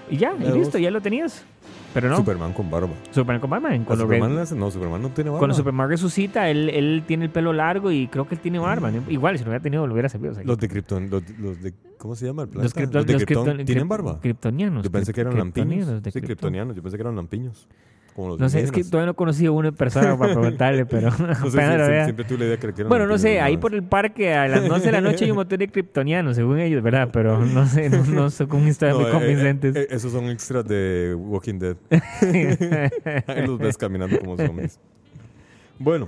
[0.09, 1.45] y ya, y listo, ya lo tenías.
[1.93, 2.89] Pero no, Superman con barba.
[3.11, 5.39] Superman con Batman, ¿A cuando, Superman re- no, Superman no tiene barba.
[5.39, 8.91] cuando Superman resucita, él, él tiene el pelo largo y creo que él tiene barba.
[8.91, 9.01] ¿no?
[9.09, 10.33] Igual, si lo hubiera tenido, lo hubiera servido.
[10.33, 12.65] o sea, Los de Krypton, los, los de, ¿cómo se llama el planeta?
[12.81, 14.19] los, cripto- de Krypton, ¿tienen barba?
[14.19, 14.83] Kryptonianos.
[14.83, 15.85] Yo pensé que eran lampiños.
[15.87, 16.21] Sí, Krypton.
[16.23, 16.75] kryptonianos.
[16.75, 17.65] Yo pensé que eran lampiños.
[18.15, 20.85] Como los No sé, es que todavía no he conocido uno en persona para preguntarle,
[20.85, 22.03] pero No sé, apenas si- lo si- vea.
[22.05, 23.59] siempre tuve la idea que eran Bueno, no sé, ahí ¿no?
[23.59, 26.59] por el parque a las 11 de la noche hay un montón de kryptonianos, según
[26.59, 27.09] ellos, ¿verdad?
[27.11, 29.75] Pero no sé, no, no son con historias No, muy eh, convincentes.
[29.75, 31.75] eh, eh, esos son extras de Walking Dead.
[33.27, 34.79] Ahí los ves caminando como zombies.
[35.77, 36.07] Bueno,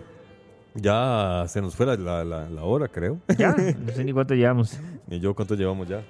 [0.75, 3.19] ya se nos fue la, la- la- la hora, creo.
[3.37, 4.79] ya, no sé ni cuánto llevamos.
[5.09, 6.01] ¿Y yo cuánto llevamos ya?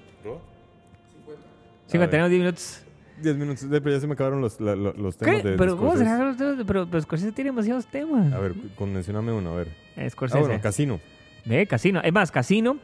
[1.88, 2.84] 51 10 minutos.
[3.22, 3.65] 10 minutos.
[3.70, 5.49] Pero ya se me acabaron los, la- los temas ¿Qué?
[5.49, 6.63] de Pero ¿cómo se los temas?
[6.65, 8.32] Pero, pero Scorsese tiene demasiados temas.
[8.34, 9.68] A ver, con- mencióname uno, a ver.
[9.95, 10.39] Ah, Scorsese.
[10.45, 10.99] bueno, Casino.
[11.45, 12.01] De Casino.
[12.03, 12.78] Es más, Casino,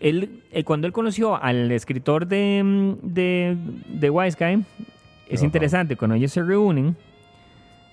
[0.00, 3.56] él, eh, cuando él conoció al escritor de, mm, de,
[3.88, 4.64] de Wise Guy,
[5.28, 5.44] es Ajá.
[5.46, 6.96] interesante, cuando ellos se reúnen,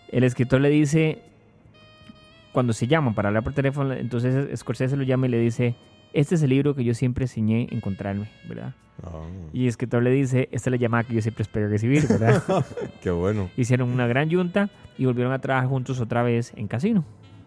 [0.09, 1.19] el escritor le dice,
[2.53, 5.75] cuando se llaman para hablar por teléfono, entonces Scorsese lo llama y le dice,
[6.13, 8.73] este es el libro que yo siempre soñé encontrarme, ¿verdad?
[9.03, 9.21] Ah,
[9.53, 12.43] Y el escritor le dice, esta es la llamada que yo siempre espero recibir, ¿verdad?
[13.01, 13.49] qué bueno.
[13.55, 17.05] Hicieron una gran junta y volvieron a trabajar juntos otra vez en Casino.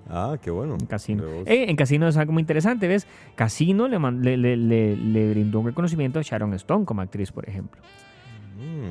[0.08, 0.74] Ah, qué bueno.
[0.80, 1.24] En Casino.
[1.46, 3.06] Eh, en Casino es algo muy interesante, ¿ves?
[3.36, 7.48] Casino le, le, le- le- le brindó un reconocimiento a Sharon Stone como actriz, por
[7.48, 7.80] ejemplo.
[8.56, 8.84] Mm,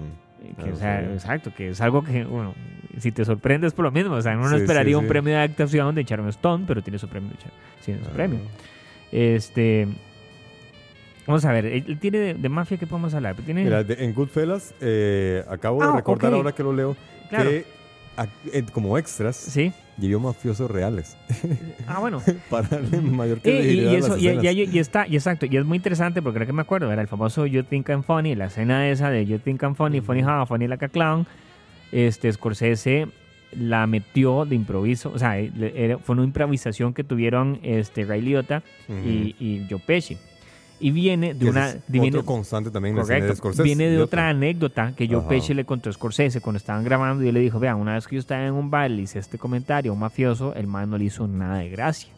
[0.46, 2.54] Eh, Ah, Que, no o sea, exacto, que es algo que, bueno,
[2.98, 5.40] si te sorprendes por lo mismo, o sea, uno Sí, esperaría sí, un premio de
[5.42, 7.32] actuación de Sharon Stone, pero tiene su premio.
[7.84, 8.14] tiene su ah.
[8.14, 8.40] premio.
[9.12, 9.88] Este,
[11.26, 13.36] vamos a ver, él él tiene de, de mafia que podemos hablar.
[13.38, 16.96] Tiene, Mira, de- en Goodfellas, eh, acabo de Ah, recordar ahora que lo leo,
[17.30, 17.50] Claro.
[17.50, 17.66] que
[18.52, 19.72] eh, como extras sí.
[19.98, 21.16] llevó mafiosos reales
[21.88, 22.22] Ah, bueno.
[22.50, 24.54] para darle mayor Eh, y, y a las eso, y, escenas.
[24.54, 27.02] y- y está, y exacto, y es muy interesante porque creo que me acuerdo, era
[27.02, 30.24] el famoso You Think I'm Funny, la escena esa de You Think I'm Funny, Funny
[30.24, 31.26] How, Funny Like a Clown,
[31.94, 33.08] este, Scorsese
[33.52, 35.36] la metió de improviso, o sea,
[36.04, 40.18] fue una improvisación que tuvieron este, Ray Liotta y, y Joe Pesci.
[40.82, 41.70] Y viene de una...
[41.72, 43.36] es de- otro constante también en de.
[43.36, 43.64] Scorsese.
[43.64, 45.28] Viene de otra anécdota que Joe.
[45.28, 48.08] Pesci le contó a Scorsese cuando estaban grabando y él le dijo, vean, una vez
[48.08, 50.90] que yo estaba en un bar y hice este comentario a un mafioso, el man
[50.90, 52.10] no le hizo nada de gracia.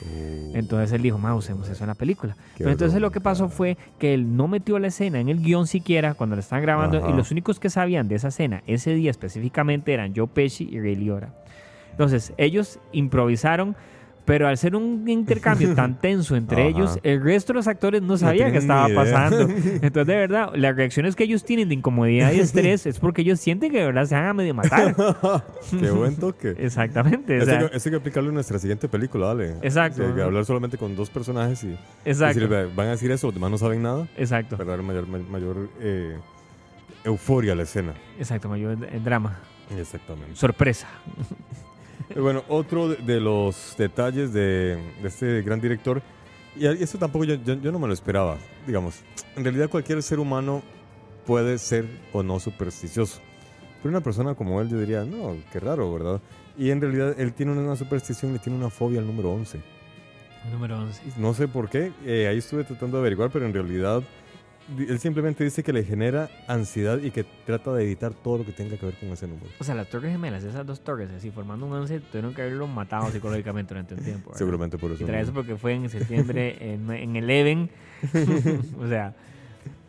[0.00, 2.36] Uh, Entonces él dijo, ma, usemos eso en la película.
[2.56, 5.66] Pero entonces lo que pasó fue que él no metió la escena en el guion
[5.66, 7.10] siquiera cuando la estaban grabando Ajá.
[7.10, 10.80] y los únicos que sabían de esa escena ese día específicamente eran Joe Pesci y
[10.80, 11.34] Ray Liotta.
[11.90, 13.74] Entonces ellos improvisaron,
[14.28, 16.68] pero al ser un intercambio tan tenso entre Ajá.
[16.70, 19.40] ellos, el resto de los actores no sabían qué estaba pasando.
[19.82, 23.40] Entonces de verdad, las reacciones que ellos tienen de incomodidad y estrés es porque ellos
[23.40, 24.94] sienten que de verdad se van a medio matar.
[25.80, 26.54] Qué buen toque.
[26.58, 27.34] Exactamente.
[27.34, 29.54] o Eso sea, hay que- eso hay que aplicarlo en nuestra siguiente película, dale.
[29.62, 30.04] Exacto.
[30.04, 32.40] Hablar solamente con dos personajes y exacto.
[32.40, 34.56] decir, "Ve, van a decir eso, los demás no saben nada, Exacto.
[34.58, 36.16] para dar mayor, ma- mayor eh,
[37.04, 37.94] euforia a la escena.
[38.18, 39.38] Exacto, mayor drama.
[39.76, 40.34] Exactamente.
[40.36, 40.86] Sorpresa.
[42.10, 46.02] Eh, Bueno, otro de, los detalles de, de este gran director,
[46.56, 49.00] y esto tampoco yo, yo- yo no me lo esperaba, digamos,
[49.36, 50.62] en realidad cualquier ser humano
[51.26, 53.20] puede ser o no supersticioso,
[53.82, 56.20] pero una persona como él yo diría, no, qué raro, ¿verdad?
[56.56, 59.60] Y en realidad él tiene una superstición, le tiene una fobia al número 11.
[60.50, 61.02] Número 11.
[61.18, 64.02] No sé por qué, eh, ahí estuve tratando de averiguar, pero en realidad
[64.76, 68.52] él simplemente dice que le genera ansiedad y que trata de evitar todo lo que
[68.52, 69.46] tenga que ver con ese número.
[69.58, 72.66] O sea, las torres gemelas, esas dos torres, así formando un 11, tuvieron que haberlo
[72.66, 74.26] matado psicológicamente durante un tiempo.
[74.30, 74.38] ¿verdad?
[74.38, 75.02] Seguramente por eso.
[75.02, 77.70] Y tras eso porque fue en septiembre en, en Eleven.
[78.80, 79.14] o sea,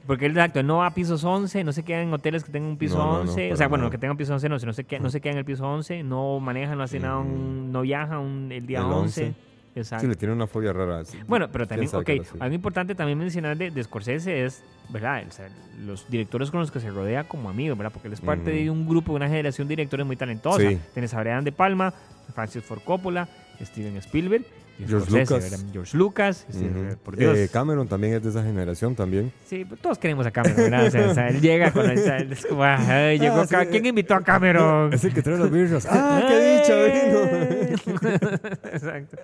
[0.07, 2.51] porque él, exacto, él no va a pisos 11, no se queda en hoteles que
[2.51, 3.53] tengan un piso No, no, no, 11.
[3.53, 5.37] o sea, bueno, que tengan piso 11, no, no se, queda, no se queda en
[5.39, 9.25] el piso 11, no manejan, no hacen nada, un- no viajan el día El 11.
[9.27, 9.48] 11.
[9.75, 10.03] Exacto.
[10.03, 11.03] Sí, le tiene una fobia rara.
[11.27, 15.23] Bueno, pero ¿Quién también, ok, algo importante también mencionar de, de Scorsese es, ¿verdad?
[15.27, 15.49] O sea,
[15.85, 17.91] los directores con los que se rodea como amigos, ¿verdad?
[17.91, 20.59] Porque él es parte de un grupo, de una generación de directores muy talentosa.
[20.59, 20.79] Sí.
[20.93, 21.93] Tienes a Brian De Palma,
[22.33, 23.27] Francis Ford Coppola,
[23.65, 24.43] Steven Spielberg
[24.87, 25.65] George Lucas.
[25.73, 26.95] George Lucas, Ujú.
[27.03, 27.37] por Dios.
[27.37, 29.29] Eh, Cameron también es de esa generación también.
[29.45, 30.85] Sí, todos queremos a Cameron, ¿verdad?
[30.87, 33.55] O sea, o sea, él llega con el, es como, ah, ay, llegó Ah, sí.
[33.71, 34.93] ¿Quién invitó a Cameron?
[34.93, 35.85] Es el que trae las birras.
[35.89, 37.99] ¡Ah, qué dicha vino!
[38.71, 39.17] exacto.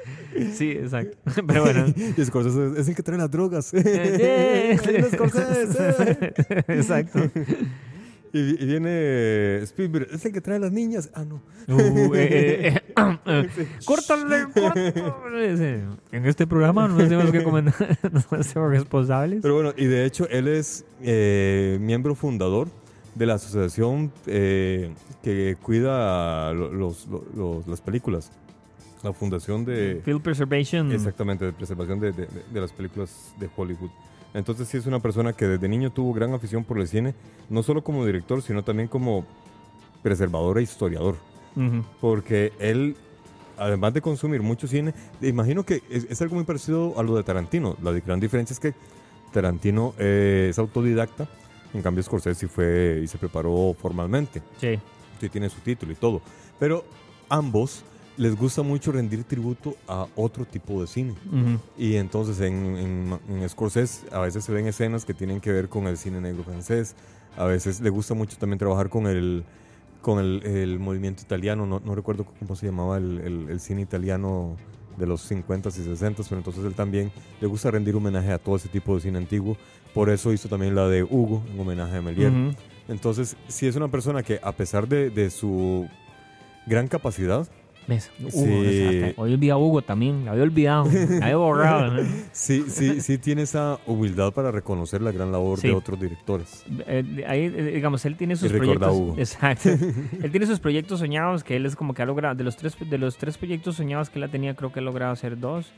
[0.56, 1.18] Sí, exacto.
[1.48, 1.86] Pero bueno.
[2.18, 3.74] y Scorsese es- el que trae las drogas.
[3.74, 4.78] Eh,
[5.14, 6.34] Scorsese.
[6.68, 7.20] exacto.
[8.38, 11.10] Y, y viene Spielberg, es el que trae las niñas.
[11.14, 11.36] Ah, no.
[11.70, 13.48] Uh, eh, eh, eh, ah, eh,
[13.86, 15.84] córtale, córtale.
[16.12, 19.40] En este programa no tenemos que comentar, no somos responsables.
[19.42, 22.68] Pero bueno, y de hecho él es eh, miembro fundador
[23.16, 28.32] de la asociación eh, que cuida lo- los, lo- los- las películas.
[29.02, 30.02] La fundación de...
[30.04, 30.92] Field Preservation.
[30.92, 33.92] Exactamente, de preservación de, de- de las películas de Hollywood.
[34.36, 37.16] Entonces sí es una persona que desde niño tuvo gran afición por el cine,
[37.50, 39.26] no solo como director, sino también como
[40.04, 41.16] preservador e historiador.
[42.02, 42.98] Porque él,
[43.58, 47.24] además de consumir mucho cine, imagino que es, es algo muy parecido a lo de
[47.24, 47.78] Tarantino.
[47.82, 48.74] La gran diferencia es que
[49.32, 51.30] Tarantino eh, es autodidacta,
[51.74, 54.42] en cambio Scorsese fue y se preparó formalmente.
[54.60, 54.78] Sí.
[55.22, 56.22] Sí tiene su título y todo.
[56.60, 56.84] Pero
[57.30, 57.86] ambos
[58.18, 61.16] les gusta mucho rendir tributo a otro tipo de cine.
[61.78, 65.68] Y entonces en, en, en Scorsese a veces se ven escenas que tienen que ver
[65.70, 66.96] con el cine negro francés.
[67.38, 69.44] A veces le gusta mucho también trabajar con el,
[70.02, 71.66] con el, el movimiento italiano.
[71.66, 74.56] No, no recuerdo cómo se llamaba el, el- el cine italiano
[74.98, 77.12] de los 50s y 60s, pero entonces él también
[77.42, 79.58] le gusta rendir homenaje a todo ese tipo de cine antiguo.
[79.94, 82.32] Por eso hizo también la de Hugo, en homenaje a Melier.
[82.88, 85.90] Entonces, sí es una persona que a pesar de, de su
[86.66, 87.46] gran capacidad,
[87.88, 88.12] ¿Ves?
[88.20, 89.14] Hugo, Sí.
[89.18, 90.26] Hoy olvidado a Hugo también.
[90.26, 90.86] La había olvidado.
[90.92, 91.94] La había borrado.
[91.94, 92.10] ¿no?
[92.32, 95.68] sí, sí, sí tiene esa humildad para reconocer la gran labor Sí.
[95.68, 96.64] de otros directores.
[96.88, 98.92] Eh, ahí, eh, digamos, él tiene sus proyectos.
[98.92, 99.16] Hugo.
[99.18, 99.70] Exacto.
[100.24, 102.34] él tiene sus proyectos soñados que él es como que ha logrado.
[102.36, 105.12] De los tres, de los tres proyectos soñados que él tenía, creo que ha logrado
[105.14, 105.72] hacer dos.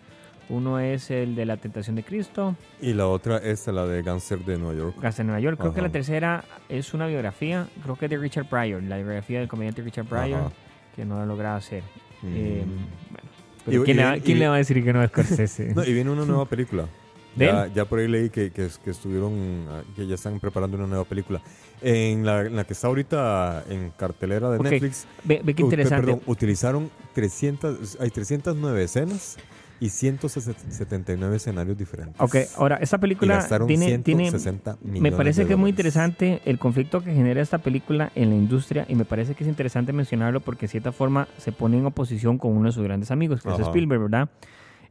[0.49, 4.39] Uno es el de la tentación de Cristo, Y la otra es la de Gánster
[4.45, 4.95] de Nueva York.
[5.01, 5.57] Gasta en Nueva York.
[5.59, 9.39] Creo que la tercera es una biografía, creo que es de Richard Pryor, la biografía
[9.39, 10.51] del comediante Richard Pryor, Ajá.
[10.97, 11.83] Que no ha logrado hacer.
[12.23, 12.27] Mm.
[12.35, 12.65] Eh,
[13.11, 13.29] bueno,
[13.65, 15.09] pero Y- ¿quién, y- le va, quién y- le va a decir que no es
[15.11, 15.73] Scorsese?
[15.73, 16.87] No, y viene una nueva película.
[17.35, 20.75] ¿De Ya, ya por ahí leí que, que, que estuvieron, ah, que ya están preparando
[20.75, 21.39] una nueva película.
[21.83, 26.03] En la, en la que está ahorita en cartelera de Netflix, ve, ve qué interesante.
[26.07, 29.37] perdón, utilizaron 300, hay 309 escenas
[29.79, 32.19] y 179 escenarios diferentes.
[32.19, 36.57] Ok, ahora, esta película tiene, tiene 160 millones Me parece que es muy interesante el
[36.57, 40.41] conflicto que genera esta película en la industria y me parece que es interesante mencionarlo
[40.41, 43.49] porque de cierta forma se pone en oposición con uno de sus grandes amigos, que
[43.49, 43.59] es.
[43.59, 44.29] Spielberg, ¿verdad?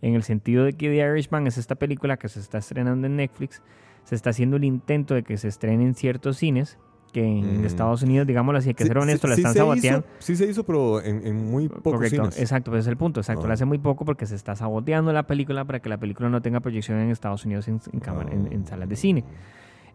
[0.02, 3.16] En el sentido de que The Irishman es esta película que se está estrenando en
[3.16, 3.62] Netflix,
[4.04, 6.78] se está haciendo el intento de que se estrene en ciertos cines,
[7.12, 7.64] que en Mm.
[7.64, 10.00] Estados Unidos, digámoslo así, hay que Sí, ser honesto, sí, la están saboteando.
[10.06, 12.38] hizo- sí se hizo, pero en, en muy pocos Correcto, cines.
[12.40, 13.44] exacto, ese es el punto, exacto.
[13.44, 13.48] Ah.
[13.48, 16.42] Lo hace muy poco porque se está saboteando la película para que la película no
[16.42, 19.24] tenga proyección en Estados Unidos en, en cámara- en- en salas de cine.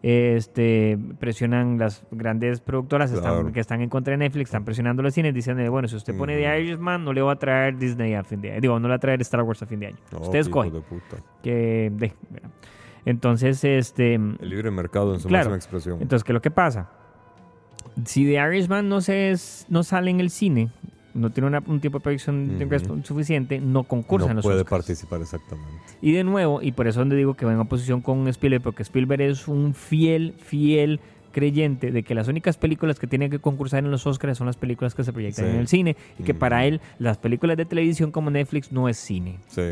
[0.02, 5.14] Este, presionan las grandes productoras están- que están en contra de Netflix, están presionando los
[5.14, 6.42] cines, diciendo, bueno, si usted pone Ujú.
[6.42, 8.60] The Irishman, no le va a traer Disney a fin de año.
[8.60, 9.96] Digo, no le va a traer Star Wars a fin de año.
[10.10, 10.72] No, usted escoge.
[11.40, 12.12] Que, de-
[13.04, 14.14] entonces, este...
[14.14, 15.50] El libre mercado en su Claro.
[15.50, 16.02] máxima expresión.
[16.02, 16.90] Entonces, ¿qué es lo que pasa?
[18.04, 20.70] Si The Irishman no, se es- no sale en el cine,
[21.14, 24.70] no tiene una- un tiempo de proyección suficiente, no concursa en no los puede Oscars.
[24.70, 25.70] participar exactamente.
[26.00, 28.82] Y de nuevo, y por eso donde digo que va en oposición con Spielberg, porque
[28.82, 31.00] Spielberg es un fiel, fiel
[31.32, 34.56] creyente de que las únicas películas que tienen que concursar en los Oscars son las
[34.56, 35.50] películas que se proyectan Sí.
[35.50, 38.98] en el cine y que para él las películas de televisión como Netflix no es
[38.98, 39.38] cine.
[39.48, 39.62] Sí.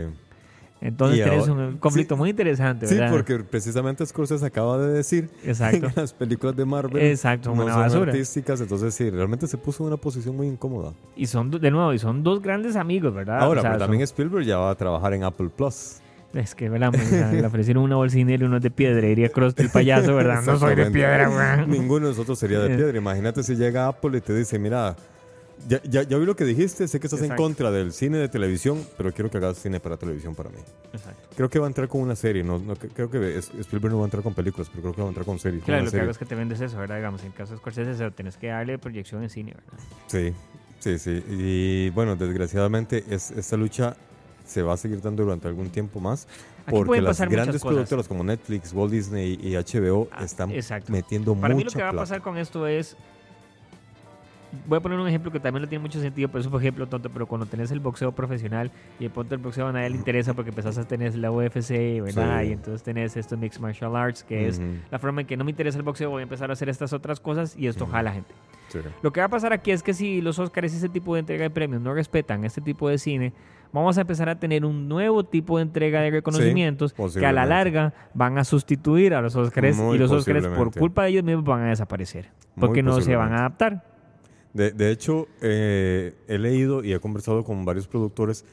[0.82, 2.18] Entonces Y tienes ahora- un conflicto sí.
[2.18, 3.10] muy interesante, Sí, ¿verdad?
[3.12, 5.88] porque precisamente Scorsese acaba de decir Exacto.
[5.88, 8.12] que las películas de Marvel Exacto, no una son basura.
[8.12, 10.94] artísticas, entonces sí, realmente se puso en una posición muy incómoda.
[11.16, 13.40] Y son, de nuevo, y son dos grandes amigos, ¿verdad?
[13.40, 15.96] Ahora, O sea, pero son- también Spielberg ya va a trabajar en Apple Plus.
[16.32, 16.92] Es que, ¿verdad?
[16.94, 19.04] Sea, le ofrecieron una bolsina y uno es de piedra.
[19.04, 20.42] Diría Cross el payaso, ¿verdad?
[20.46, 21.66] No soy de piedra.
[21.66, 22.96] Ninguno de nosotros sería de piedra.
[22.96, 24.94] Imagínate si llega Apple y te dice, mira,
[25.68, 27.42] ya, ya, ya vi lo que dijiste, sé que estás Exacto.
[27.42, 30.58] en contra del cine de televisión, pero quiero que hagas cine para televisión para mí.
[30.92, 31.28] Exacto.
[31.36, 34.04] Creo que va a entrar con una serie, no, no creo que Spielberg no va
[34.04, 35.62] a entrar con películas, pero creo que va a entrar con series.
[35.62, 36.96] con Claro, una lo que hago es que te vendes eso, ¿verdad?
[36.96, 39.84] Digamos, en caso de Scorsese, tienes que darle proyección en cine, ¿verdad?
[40.06, 40.32] Sí,
[40.80, 41.24] sí, sí.
[41.28, 43.96] Y bueno, desgraciadamente es, esta lucha
[44.46, 46.26] se va a seguir dando durante algún tiempo más
[46.66, 50.90] Aquí porque las grandes productoras como Netflix, Walt Disney y HBO Ah, están exacto.
[50.92, 52.96] metiendo Para mí lo que va a pasar con esto es...
[54.66, 56.86] Voy a poner un ejemplo que también no tiene mucho sentido, pero es un ejemplo
[56.86, 59.96] tonto, pero cuando tenés el boxeo profesional y de pronto el boxeo a nadie le
[59.96, 62.42] interesa porque empezás a tener la UFC, ¿verdad?
[62.42, 62.48] Sí.
[62.48, 65.50] Y entonces tenés esto Mixed Martial Arts, que es la forma en que no me
[65.50, 67.92] interesa el boxeo, voy a empezar a hacer estas otras cosas y esto Ujú.
[67.92, 68.34] jala gente.
[68.68, 68.78] Sí.
[69.02, 71.20] Lo que va a pasar aquí es que si los Oscars y ese tipo de
[71.20, 73.32] entrega de premios no respetan este tipo de cine,
[73.72, 77.46] vamos a empezar a tener un nuevo tipo de entrega de reconocimientos que a la
[77.46, 81.24] larga van a sustituir a los Oscars Muy y los Oscars por culpa de ellos
[81.24, 82.30] mismos van a desaparecer.
[82.54, 83.84] Muy Porque no se van a adaptar.
[84.52, 88.44] De, de hecho, eh, he leído y he conversado con varios productores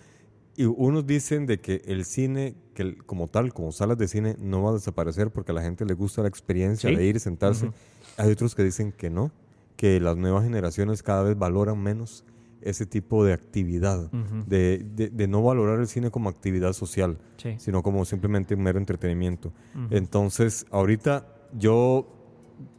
[0.55, 4.35] y unos dicen de que el cine, que el- como tal, como salas de cine,
[4.39, 6.95] no va a desaparecer porque a la gente le gusta la experiencia Sí.
[6.95, 7.71] de ir y sentarse.
[8.17, 9.31] Hay otros que dicen que no,
[9.75, 12.23] que las nuevas generaciones cada vez valoran menos
[12.61, 14.11] ese tipo de actividad,
[14.47, 17.55] de, de- de no valorar el cine como actividad social, Sí.
[17.59, 19.53] sino como simplemente un mero entretenimiento.
[19.91, 21.27] Entonces, ahorita
[21.57, 22.07] yo,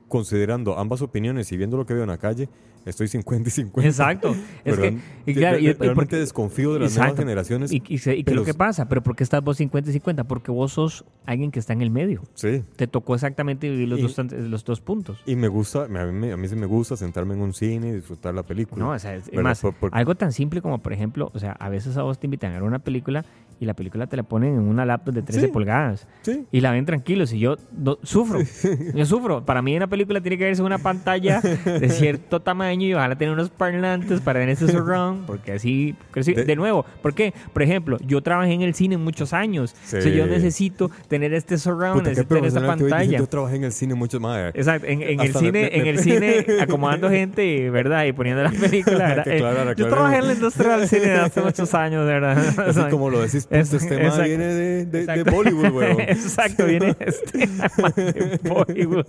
[0.09, 2.49] considerando ambas opiniones y viendo lo que veo en la calle,
[2.89, 3.89] estoy 50 y 50.
[3.89, 4.35] Exacto.
[4.65, 7.73] Es que, y claro, y- Re- y realmente porque- desconfío de las nuevas generaciones.
[7.73, 8.89] ¿Y, y, se- y qué es lo que pasa?
[8.89, 10.25] ¿Pero por qué estás vos 50 y 50?
[10.25, 12.23] Porque vos sos alguien que está en el medio.
[12.35, 12.63] Sí.
[12.77, 15.21] Te tocó exactamente vivir los, dos, tan- los dos puntos.
[15.27, 17.93] Y me gusta, a mí, a mí sí me gusta sentarme en un cine y
[17.93, 18.83] disfrutar la película.
[18.85, 21.53] No, o sea, es, más, Por- por- algo tan simple como, por ejemplo, o sea,
[21.53, 23.25] a veces a vos te invitan a ver una película
[23.61, 25.49] y la película te la ponen en una laptop de 13 Sí.
[25.49, 26.45] pulgadas Sí.
[26.53, 28.41] y la ven tranquilos y yo do- sufro.
[28.95, 29.45] Yo sufro.
[29.45, 33.17] Para mí una película tiene que verse en una pantalla de cierto tamaño y ojalá
[33.17, 37.33] tener unos parlantes para ver ese surround, porque así, así- De- de, nuevo, ¿por qué?
[37.53, 39.97] Por ejemplo, yo trabajé en el cine muchos años, Sí.
[39.97, 43.19] o sea, yo necesito tener este surround, Puta, necesito tener dice, pantalla.
[43.19, 44.55] Yo trabajé en el cine mucho más.
[44.55, 48.05] Exacto, en, en el Hasta me- cine, me- en el cine acomodando gente, ¿verdad?
[48.05, 49.25] Y poniendo la película, ¿verdad?
[49.25, 52.39] Que Eh, yo trabajé en la industria del cine hace muchos años, ¿verdad?
[52.69, 54.29] Así como lo decís, pues, Es- este tema exacto.
[54.29, 55.23] viene de, de.
[55.25, 56.01] Bollywood, weón.
[56.01, 57.39] Exacto, viene este
[57.97, 59.05] de Bollywood.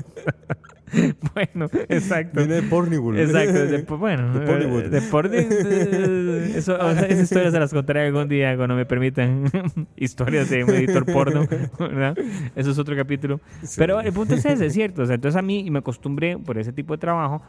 [1.36, 2.40] bueno, exacto.
[2.40, 3.18] Viene de Porneywood.
[3.20, 4.84] Exacto, de- bueno, De Bollywood.
[4.86, 9.44] eh, de eso, o sea, esas historias se las contaré algún día cuando me permitan
[9.98, 11.46] historias de un editor porno,
[11.80, 12.18] ¿verdad?
[12.56, 13.40] Eso es otro capítulo.
[13.62, 13.76] Sí.
[13.78, 15.04] Pero el punto es ese, es cierto.
[15.04, 17.42] O sea, entonces a mí me acostumbré por ese tipo de trabajo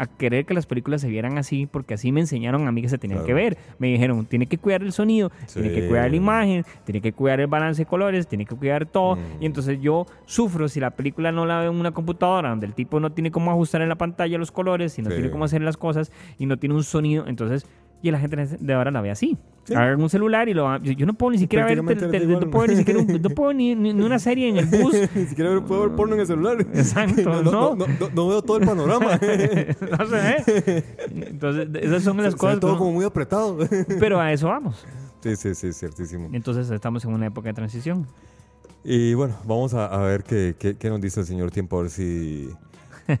[0.00, 2.88] a querer que las películas se vieran así, porque así me enseñaron a mí que
[2.88, 3.26] se tenían Claro.
[3.26, 3.58] que ver.
[3.78, 7.40] Me dijeron, tiene que cuidar el sonido, tiene que cuidar la imagen, tiene que cuidar
[7.40, 9.16] el balance de colores, tiene que cuidar todo.
[9.16, 9.20] Mm.
[9.42, 12.74] Y entonces yo sufro si la película no la veo en una computadora, donde el
[12.74, 15.16] tipo no tiene cómo ajustar en la pantalla los colores, y no Sí.
[15.16, 17.26] tiene cómo hacer las cosas, y no tiene un sonido.
[17.26, 17.66] Entonces,
[18.02, 19.36] y la gente de ahora la ve así.
[19.64, 19.74] Sí.
[19.74, 21.84] Agarran un celular y lo va- yo, yo no puedo ni siquiera ver, no
[22.50, 24.94] puedo ni siquiera no puedo ni, ni- ni una serie en el bus.
[25.14, 26.60] Ni siquiera ver- puedo ver porno en el celular.
[26.74, 27.50] Exacto, no, no.
[27.52, 29.18] no, no, no- no veo todo el panorama.
[29.98, 30.84] no sé.
[31.14, 32.58] Entonces, esas son las Se cosas.
[32.60, 33.58] todo como muy apretado.
[34.00, 34.84] Pero a eso vamos.
[35.20, 36.30] sí, sí, sí, ciertísimo.
[36.32, 38.06] Entonces estamos en una época de transición.
[38.82, 41.82] Y bueno, vamos a, a ver qué, qué, qué nos dice el señor tiempo, a
[41.82, 42.48] ver si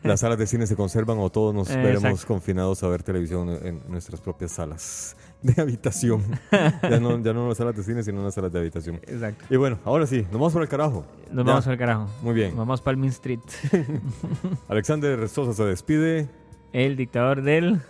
[0.02, 2.26] las salas de cine se conservan o todos nos Eh, veremos exacto.
[2.34, 6.22] confinados a ver televisión en nuestras propias salas de habitación.
[6.50, 8.96] ya, no, ya no en las salas de cine, sino en las salas de habitación.
[9.06, 9.44] Exacto.
[9.50, 11.04] Y bueno, ahora sí, nos vamos por el carajo.
[11.30, 11.50] Nos Ya.
[11.52, 12.08] vamos al carajo.
[12.22, 12.48] Muy bien.
[12.50, 13.40] Nos vamos para el Main Street.
[14.68, 16.28] Alexander Sosa se despide.
[16.72, 17.80] El dictador del.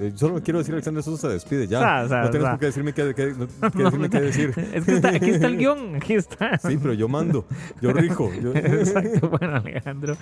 [0.00, 1.78] Eh, solo quiero decir Alexander Sosa se despide ya.
[1.80, 4.52] Sa, sa, no tienes por qué decirme qué, qué- no- que decirme qué decir.
[4.74, 5.96] Es que está, aquí está el guion.
[5.96, 6.58] Aquí está.
[6.58, 7.46] Sí, pero yo mando,
[7.80, 8.30] yo rijo.
[8.42, 9.28] yo- Exacto.
[9.28, 10.16] Bueno, Alejandro,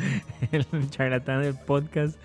[0.52, 2.16] el charlatán del podcast,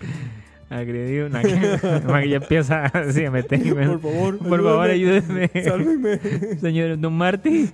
[0.69, 3.87] que, que ya empieza así a meterme.
[3.87, 5.49] Por favor, Por favor, ayúdenme.
[5.63, 6.19] Sálvenme.
[6.59, 7.71] Señor Don Marty.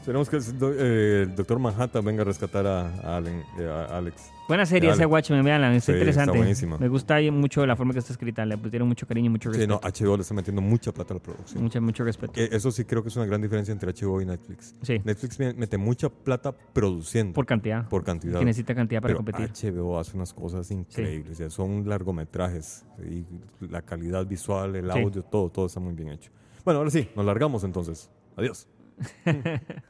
[0.00, 3.96] Esperemos que el, eh, el doctor Manhattan venga a rescatar a, a Allen- eh, a
[3.96, 4.32] Alex.
[4.50, 5.02] Buena serie Dale.
[5.02, 6.30] ese Watchmen, veanla, Sí, interesante.
[6.30, 6.76] está buenísima.
[6.78, 9.58] Me gusta mucho la forma que está escrita, le pusieron mucho cariño y mucho Sí,
[9.60, 9.80] respeto.
[9.82, 11.62] no, HBO le está metiendo mucha plata a la producción.
[11.62, 12.32] mucho, mucho respeto.
[12.40, 14.74] Eh, Eso sí creo que es una gran diferencia entre HBO y Netflix.
[14.82, 17.88] Sí, Netflix me- mete mucha plata produciendo por cantidad.
[17.88, 18.40] por cantidad.
[18.40, 19.50] que necesita cantidad para Pero competir.
[19.72, 21.38] HBO hace unas cosas increíbles.
[21.52, 22.84] son largometrajes.
[23.08, 23.24] Y
[23.70, 24.98] la calidad visual, el Sí.
[24.98, 26.30] audio, todo, todo está muy bien hecho.
[26.64, 28.10] Bueno, ahora sí, nos largamos entonces.
[28.36, 28.66] Adiós.